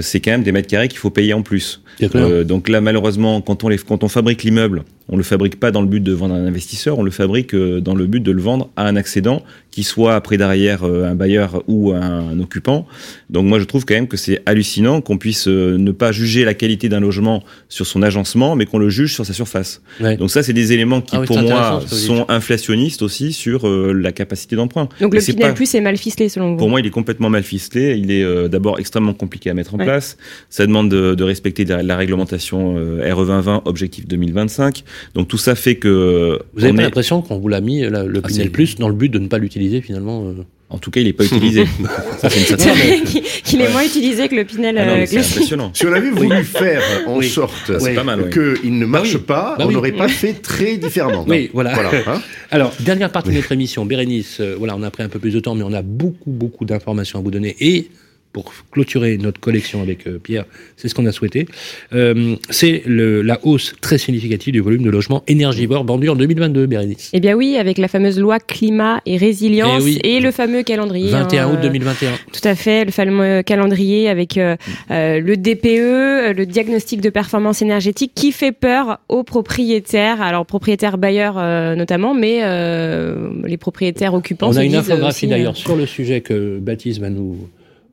[0.01, 1.81] c'est quand même des mètres carrés qu'il faut payer en plus.
[2.15, 5.71] Euh, donc là, malheureusement, quand on, les, quand on fabrique l'immeuble, on le fabrique pas
[5.71, 8.21] dans le but de vendre à un investisseur, on le fabrique euh, dans le but
[8.21, 9.43] de le vendre à un accédant,
[9.73, 12.85] qui soit après derrière euh, un bailleur ou un, occupant.
[13.31, 16.45] Donc moi, je trouve quand même que c'est hallucinant qu'on puisse euh, ne pas juger
[16.45, 19.81] la qualité d'un logement sur son agencement, mais qu'on le juge sur sa surface.
[19.99, 20.15] Ouais.
[20.15, 23.93] Donc ça, c'est des éléments qui, Ah oui, pour moi, sont inflationnistes aussi sur euh,
[23.93, 24.87] la capacité d'emprunt.
[25.01, 26.57] Donc Et le Pinel pas- Plus est mal ficelé selon vous?
[26.57, 27.97] Pour moi, il est complètement mal ficelé.
[27.97, 29.85] Il est euh, d'abord extrêmement compliqué à mettre en Ouais.
[29.85, 30.17] place.
[30.51, 34.83] Ça demande de, de respecter la, la réglementation euh, RE 2020, objectif 2025.
[35.15, 38.03] Donc tout ça fait que Vous avez pas est- l'impression qu'on vous l'a mis, là,
[38.03, 40.43] le Ah, Pinel Plus, dans le but de ne pas l'utiliser finalement euh
[40.73, 41.65] en tout cas, il n'est pas utilisé.
[42.17, 43.01] ça, c'est vrai
[43.43, 45.19] qu'il- est moins utilisé que le Pinel Ah non, euh, classique.
[45.19, 45.69] impressionnant.
[45.75, 47.29] Si on avait voulu faire en Oui.
[47.29, 47.69] sorte
[48.03, 48.29] mal, oui.
[48.61, 49.21] qu'il ne marche oui.
[49.21, 49.75] pas, Bah on oui.
[49.75, 51.25] n'aurait pas fait très différemment.
[51.27, 51.75] Oui, voilà.
[52.07, 52.19] hein.
[52.51, 55.31] Alors, dernière partie de notre émission, Bérénice, euh, voilà, on a pris un peu plus
[55.31, 57.55] de temps, mais on a beaucoup, beaucoup d'informations à vous donner.
[57.59, 57.89] Et
[58.33, 61.45] pour clôturer notre collection avec euh, Pierre, c'est ce qu'on a souhaité,
[61.93, 67.11] euh, c'est la hausse très significative du volume de logements énergivores vendus en 2022, Bérénice.
[67.13, 69.99] Eh bien oui, avec la fameuse loi climat et résilience Eh oui.
[70.03, 71.11] et le fameux calendrier.
[71.11, 72.11] 21 hein, août euh, 2021.
[72.33, 74.55] Tout à fait, le fameux calendrier avec euh,
[74.91, 80.45] euh, le DPE, euh, le diagnostic de performance énergétique, qui fait peur aux propriétaires, alors
[80.45, 84.49] propriétaires bailleurs euh, notamment, mais euh, les propriétaires occupants.
[84.49, 87.37] On a une infographie d'ailleurs euh, sur le sujet que Baptiste va nous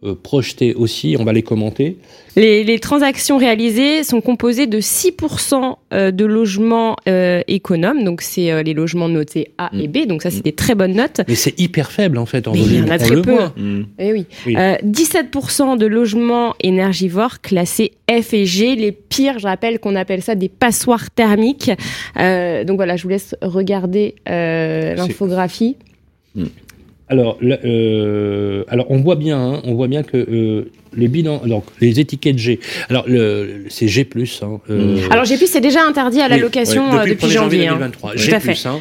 [0.03, 1.99] euh, projeter aussi, on va les commenter.
[2.37, 8.51] Les, les transactions réalisées sont composées de 6% euh, de logements euh, économes, donc c'est
[8.51, 11.21] euh, les logements notés A et B, donc ça c'est des très bonnes notes.
[11.29, 12.85] Mais c'est hyper faible en fait en Mais il y volume.
[12.89, 13.33] en a très peu.
[13.33, 13.53] voit.
[13.57, 13.83] Mm.
[13.99, 14.27] Eh oui.
[14.47, 14.57] Oui.
[14.57, 18.77] Euh, 17% de logements énergivores classés F et G.
[18.77, 21.71] Les pires, je rappelle qu'on appelle ça des passoires thermiques.
[22.19, 25.77] Euh, donc voilà, je vous laisse regarder euh, l'infographie.
[27.11, 31.43] Alors, le- euh, alors on voit bien, hein, on voit bien que euh, les bilans,
[31.45, 32.61] donc les étiquettes G.
[32.89, 34.05] Alors le, c'est G
[34.43, 37.31] hein, euh, Alors j'ai plus, c'est déjà interdit à la oui, location ouais, depuis, 1er
[37.33, 37.67] janvier.
[37.67, 37.73] hein.
[37.73, 38.13] 2023.
[38.13, 38.55] Tout G+, à fait.
[38.67, 38.81] hein,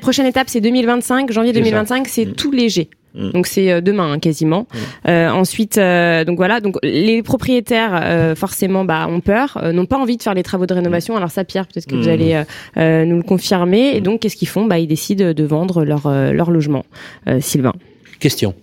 [0.00, 1.32] prochaine étape, c'est 2025.
[1.32, 1.64] Janvier C'est ça.
[1.64, 2.88] 2025, c'est tous les G.
[3.16, 3.30] Mm.
[3.30, 4.66] Donc c'est euh, demain hein, quasiment.
[5.08, 9.86] Euh, ensuite, euh, donc voilà, donc les propriétaires euh, forcément bah, ont peur, euh, n'ont
[9.86, 11.16] pas envie de faire les travaux de rénovation.
[11.16, 12.12] Alors ça, Pierre, peut-être que vous Mm.
[12.12, 12.44] allez euh,
[12.76, 13.96] euh, nous le confirmer.
[13.96, 14.66] Et donc qu'est-ce qu'ils font?
[14.66, 16.84] Bah ils décident de vendre leur euh, leur logement.
[17.28, 17.72] Euh, Sylvain.
[18.20, 18.54] Question.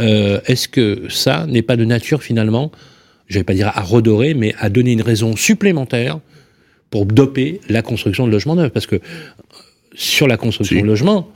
[0.00, 2.72] Euh, Est-ce que ça n'est pas de nature finalement,
[3.28, 6.18] je vais pas dire à redorer, mais à donner une raison supplémentaire
[6.90, 8.72] pour doper la construction de logements neufs?
[8.72, 9.00] Parce que
[9.94, 11.28] sur la construction de logements,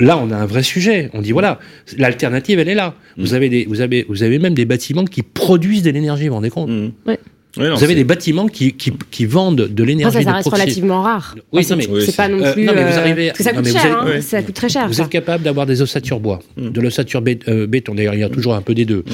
[0.00, 1.10] là on a un vrai sujet.
[1.14, 1.58] On dit voilà,
[1.98, 2.94] l'alternative elle est là.
[3.16, 3.22] Mm.
[3.22, 6.24] Vous avez des, vous avez, vous avez même des bâtiments qui produisent de l'énergie.
[6.24, 6.70] Vous vous rendez compte
[7.06, 7.18] Ouais.
[7.56, 11.36] Non, Vous avez des bâtiments qui, qui, qui vendent de l'énergie ça, reste relativement rare.
[11.52, 12.64] Oui, Enfin, non, mais- c'est c'est pas non Euh, plus.
[12.64, 14.00] non, mais vous euh, arrivez- parce que ça non, coûte cher.
[14.00, 14.20] hein, ouais.
[14.22, 14.88] Ça coûte très cher.
[14.88, 15.04] Vous ça.
[15.04, 17.94] êtes capable d'avoir des ossatures bois, de l'ossature bé- euh, béton.
[17.94, 19.04] D'ailleurs, il y a toujours un peu des deux.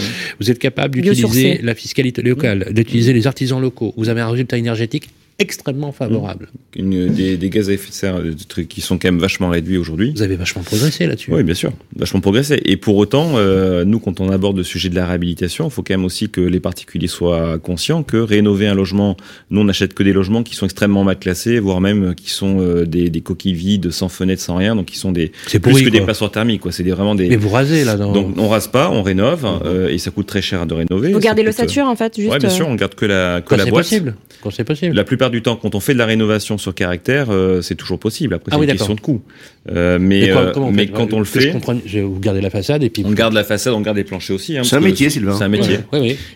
[0.41, 3.93] Vous êtes capable d'utiliser la fiscalité locale, d'utiliser les artisans locaux.
[3.99, 5.11] Vous avez un résultat énergétique
[5.41, 6.49] extrêmement favorable.
[6.76, 9.49] Une, des, des gaz à effet de serre des trucs qui sont quand même vachement
[9.49, 10.12] réduits aujourd'hui.
[10.14, 11.32] Vous avez vachement progressé là-dessus.
[11.32, 12.61] Oui, bien sûr, vachement progressé.
[12.64, 15.82] Et pour autant, euh, nous, quand on aborde le sujet de la réhabilitation, il faut
[15.82, 19.16] quand même aussi que les particuliers soient conscients que rénover un logement,
[19.51, 22.61] nous, on n'achète que des logements qui sont extrêmement mal classés, voire même qui sont
[22.61, 25.70] euh, des, des coquilles vides, sans fenêtre, sans rien, donc qui sont des C'est plus
[25.72, 26.72] pourri, que des passoires thermiques, quoi.
[26.72, 27.28] C'est des, vraiment des.
[27.28, 27.97] Mais vous rasez là.
[27.97, 28.12] Dans...
[28.12, 31.12] Donc on rase pas, on rénove, euh, et ça coûte très cher de rénover.
[31.12, 32.30] Vous gardez coûte, l'ossature en fait, juste.
[32.30, 33.84] Ouais, bien euh, sûr, on garde que la, que Quand la c'est boîte.
[33.84, 34.14] possible.
[34.43, 34.95] Quand c'est possible.
[34.95, 37.98] La plupart du temps, quand on fait de la rénovation sur caractère, euh, c'est toujours
[37.98, 38.34] possible.
[38.34, 39.22] Après, Ah c'est oui, une question de coût.
[39.70, 41.52] Euh, mais quoi- euh, comment mais quand on le je fait,
[41.86, 43.02] je- vous gardez la façade et puis.
[43.06, 44.56] on garde la façade, on garde les planchers aussi.
[44.58, 45.36] hein, C'est un métier, Sylvain.
[45.36, 45.78] C'est un métier.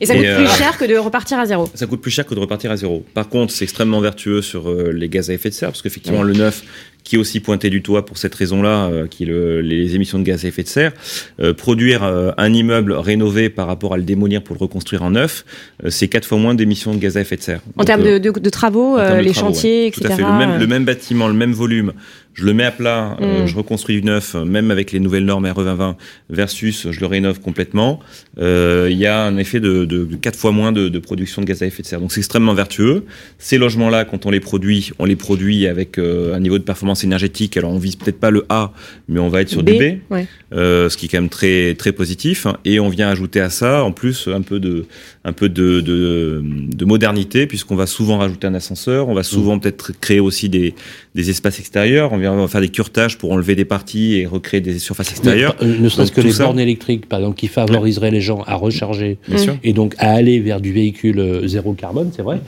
[0.01, 1.69] Et ça coûte Et, plus euh, cher que de repartir à zéro.
[1.75, 3.05] Ça coûte plus cher que de repartir à zéro.
[3.15, 6.23] Par contre, c'est extrêmement vertueux sur euh, les gaz à effet de serre, parce qu'effectivement,
[6.23, 6.63] le neuf,
[7.05, 10.19] qui est aussi pointé du doigt pour cette raison-là, euh, qui est le- les émissions
[10.19, 10.93] de gaz à effet de serre,
[11.41, 15.11] euh, produire euh, un immeuble rénové par rapport à le démolir pour le reconstruire en
[15.11, 15.45] neuf,
[15.85, 17.61] euh, c'est quatre fois moins d'émissions de gaz à effet de serre.
[17.77, 19.87] En Donc, termes euh, de, de- de travaux, euh, de les travaux, chantiers, ouais.
[19.89, 20.01] etc.
[20.07, 20.23] Tout à fait.
[20.23, 21.93] Le même, le même bâtiment, le même volume.
[22.35, 23.47] Je le mets à plat, euh, Mm.
[23.47, 25.97] je reconstruis du neuf, euh, même avec les nouvelles normes RE 2020
[26.31, 28.01] versus je le rénove complètement.
[28.39, 31.43] Euh, Il y a un effet de, de, de quatre fois moins de, de production
[31.43, 32.01] de gaz à effet de serre.
[32.01, 33.05] Donc c'est extrêmement vertueux.
[33.39, 37.05] Ces logements-là, quand on les produit, on les produit avec euh, un niveau de performance
[37.05, 37.57] énergétique.
[37.57, 38.73] Alors on vise peut-être pas le A,
[39.09, 40.27] mais on va être sur B, du B ouais.
[40.53, 42.49] euh, ce qui est quand même très très positif.
[42.65, 44.87] Et on vient ajouter à ça, en plus, un peu de
[45.25, 49.61] un peu de de, de modernité, puisqu'on va souvent rajouter un ascenseur, on va souvent
[49.61, 50.75] peut-être créer aussi des
[51.15, 52.13] des espaces extérieurs.
[52.13, 55.11] On vient on va faire des curetages pour enlever des parties et recréer des surfaces
[55.11, 55.57] extérieures.
[55.61, 58.55] Mais, ne serait-ce que les ça- bornes électriques, par exemple, qui favoriseraient les gens à
[58.55, 62.41] recharger Bien et donc à aller vers du véhicule euh, zéro carbone, c'est vrai.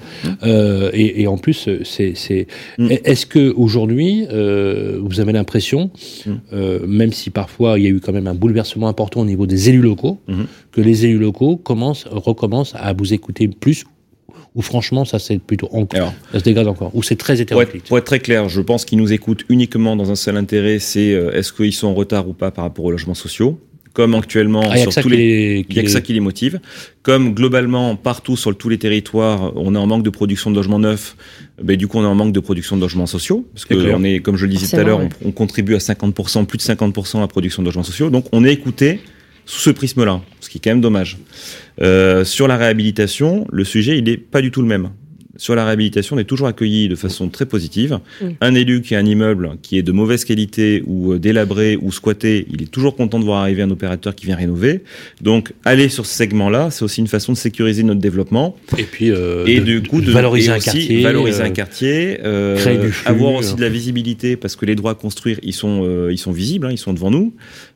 [0.43, 2.47] Euh, et, et en plus, euh, c'est, c'est...
[2.79, 2.89] Mm.
[3.05, 5.91] est-ce que aujourd'hui, euh, vous avez l'impression,
[6.27, 6.31] Mm.
[6.53, 9.47] euh, même si parfois il y a eu quand même un bouleversement important au niveau
[9.47, 10.47] des élus locaux, Mhm.
[10.73, 13.85] que les élus locaux commencent, recommencent à vous écouter plus,
[14.57, 17.41] ou franchement, ça c'est plutôt encore, Alors, ça se dégrade encore, ou c'est très Pour
[17.41, 17.85] être, hétéroclite.
[17.85, 21.13] pour être très clair, je pense qu'ils nous écoutent uniquement dans un seul intérêt, c'est
[21.13, 23.61] euh, est-ce qu'ils sont en retard ou pas par rapport aux logements sociaux?
[23.93, 25.83] Comme actuellement, Ah, il y a sur que ça tous qui les, il y a
[25.83, 26.61] que ça qui les motive.
[27.03, 30.57] Comme globalement, partout sur le- tous les territoires, on est en manque de production de
[30.57, 31.17] logements neufs,
[31.63, 33.47] ben, du coup, on est en manque de production de logements sociaux.
[33.55, 33.97] Parce que clair.
[33.99, 36.59] on est, comme je le disais tout à l'heure, on, on contribue à 50%, plus
[36.59, 38.11] de 50% à la production de logements sociaux.
[38.11, 39.01] Donc, on est écouté
[39.47, 41.19] sous ce prisme-là, ce qui est quand même dommage.
[41.81, 44.91] Euh, sur la réhabilitation, le sujet, il n'est pas du tout le même.
[45.39, 47.99] Sur la réhabilitation, on est toujours accueilli de façon très positive.
[48.41, 51.93] Un élu qui a un immeuble qui est de mauvaise qualité ou euh, délabré ou
[51.93, 54.83] squatté, il est toujours content de voir arriver un opérateur qui vient rénover.
[55.21, 59.11] Donc, aller sur ce segment-là, c'est aussi une façon de sécuriser notre développement Et puis,
[59.11, 62.19] euh, et de- du coup de valoriser et un aussi quartier, valoriser euh, un quartier,
[62.25, 63.57] euh, créer du flux, avoir aussi euh.
[63.57, 66.67] de la visibilité parce que les droits à construire ils sont euh, ils sont visibles,
[66.67, 67.35] hein, ils sont devant nous.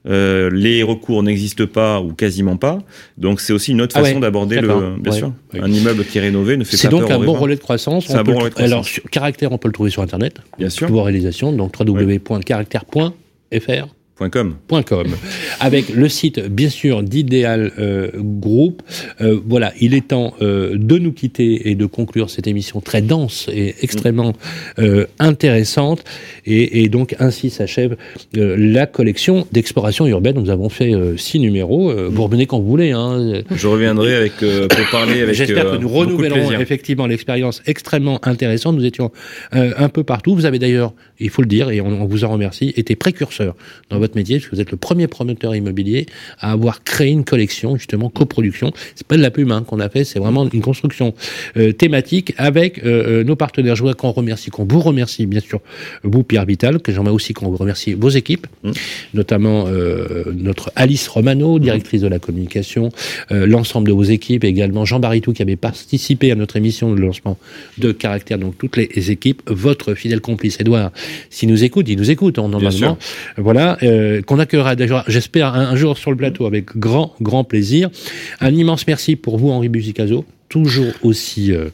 [0.08, 2.78] Euh, les recours n'existent pas ou quasiment pas,
[3.18, 6.04] donc c'est aussi une autre Ah façon ouais, d'aborder le bien ouais, sûr un immeuble
[6.04, 7.32] qui est rénové ne fait C'est pas donc peur un bon.
[7.50, 8.06] Relais de croissance.
[8.06, 8.72] C'est On un peut bon le- relais de croissance.
[8.72, 10.36] Alors, sur Caractère, on peut le trouver sur Internet.
[10.58, 10.88] Bien sûr.
[11.02, 13.86] Réalisations, donc www.caractère.fr.
[14.20, 14.56] Point .com.
[14.86, 15.06] .com
[15.60, 18.82] avec le site bien sûr d'Idéal euh, Group.
[19.22, 23.00] Euh, voilà, il est temps euh, de nous quitter et de conclure cette émission très
[23.00, 24.34] dense et extrêmement
[25.18, 26.04] intéressante.
[26.44, 27.96] Et, et donc ainsi s'achève
[28.34, 30.36] la collection d'exploration urbaine.
[30.38, 31.90] Nous avons fait six numéros.
[32.10, 32.90] Vous revenez quand vous voulez.
[32.90, 33.42] Hein.
[33.50, 38.76] Je reviendrai avec pour parler avec J'espère que nous renouvellerons effectivement l'expérience extrêmement intéressante.
[38.76, 39.12] Nous étions
[39.52, 40.34] un peu partout.
[40.34, 43.54] Vous avez d'ailleurs, il faut le dire, et on, on vous en remercie, été précurseur
[43.88, 46.06] dans votre votre métier, parce que vous êtes le premier promoteur immobilier
[46.38, 48.72] à avoir créé une collection, justement, coproduction.
[48.94, 51.14] C'est pas de la pub hein, qu'on a fait, c'est vraiment une construction
[51.56, 53.76] euh, thématique avec euh, euh, nos partenaires.
[53.76, 55.60] Je voudrais qu'on remercie, qu'on vous remercie, bien sûr,
[56.02, 58.46] vous, Pierre Vital, que j'aimerais aussi qu'on vous remercie vos équipes,
[59.14, 62.90] notamment euh, notre Alice Romano, directrice de la communication,
[63.30, 67.00] euh, l'ensemble de vos équipes, également Jean Baritou qui avait participé à notre émission de
[67.00, 67.38] lancement
[67.78, 70.90] de Caractère, donc toutes les équipes, votre fidèle complice Edouard,
[71.30, 72.98] s'il nous écoute, il nous écoute hein, normalement,
[73.36, 77.44] voilà, euh, qu'on accueillera déjà, j'espère, un, un jour sur le plateau avec grand, grand
[77.44, 77.90] plaisir.
[78.40, 81.66] Un immense merci pour vous, Henri Buzicazo toujours aussi euh,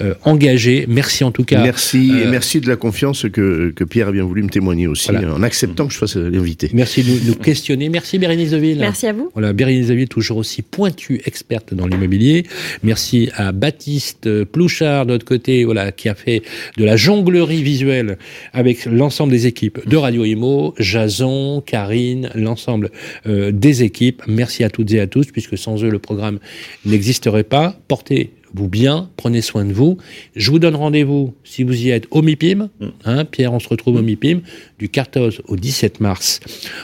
[0.00, 0.86] euh, engagé.
[0.88, 1.60] Merci en tout cas.
[1.62, 4.86] Merci et Euh, merci de la confiance que, que Pierre a bien voulu me témoigner
[4.86, 5.34] aussi Voilà.
[5.34, 6.70] en acceptant que je sois l'invité.
[6.72, 7.88] Merci de nous, nous questionner.
[7.88, 8.78] Merci Bérénice Deville.
[8.78, 9.30] Merci à vous.
[9.34, 12.44] Voilà, Bérénice Deville, toujours aussi pointue, experte dans l'immobilier.
[12.84, 16.42] Merci à Baptiste euh, Plouchard, de notre côté, voilà, qui a fait
[16.76, 18.16] de la jonglerie visuelle
[18.52, 22.90] avec l'ensemble des équipes de Radio Imo, Jason, Karine, l'ensemble
[23.26, 24.22] euh, des équipes.
[24.28, 26.38] Merci à toutes et à tous, puisque sans eux, le programme
[26.86, 27.74] n'existerait pas.
[27.88, 28.19] Portez
[28.54, 29.98] vous bien, prenez soin de vous.
[30.36, 32.68] Je vous donne rendez-vous, si vous y êtes, au MIPIM.
[33.04, 34.40] Hein, Pierre, on se retrouve au MIPIM,
[34.78, 36.40] du 14 au 17 mars,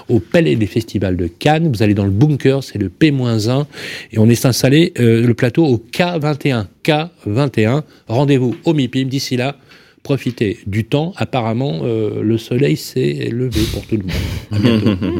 [0.08, 1.68] au Palais des Festivals de Cannes.
[1.72, 3.66] Vous allez dans le bunker, c'est le P-1,
[4.12, 6.66] et on est installé, euh, le plateau, au K21.
[6.84, 7.82] K21.
[8.08, 9.04] Rendez-vous au MIPIM.
[9.04, 9.56] D'ici là,
[10.02, 11.12] profitez du temps.
[11.16, 14.12] Apparemment, euh, le soleil s'est levé pour tout le monde.
[14.52, 15.16] À bientôt.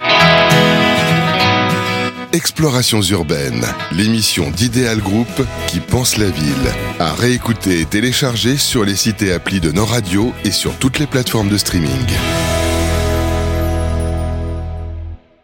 [2.34, 5.28] Explorations urbaines, l'émission d'Idéal Group
[5.66, 6.52] qui pense la ville.
[6.98, 10.98] À réécouter et télécharger sur les sites et applis de nos radios et sur toutes
[10.98, 11.88] les plateformes de streaming.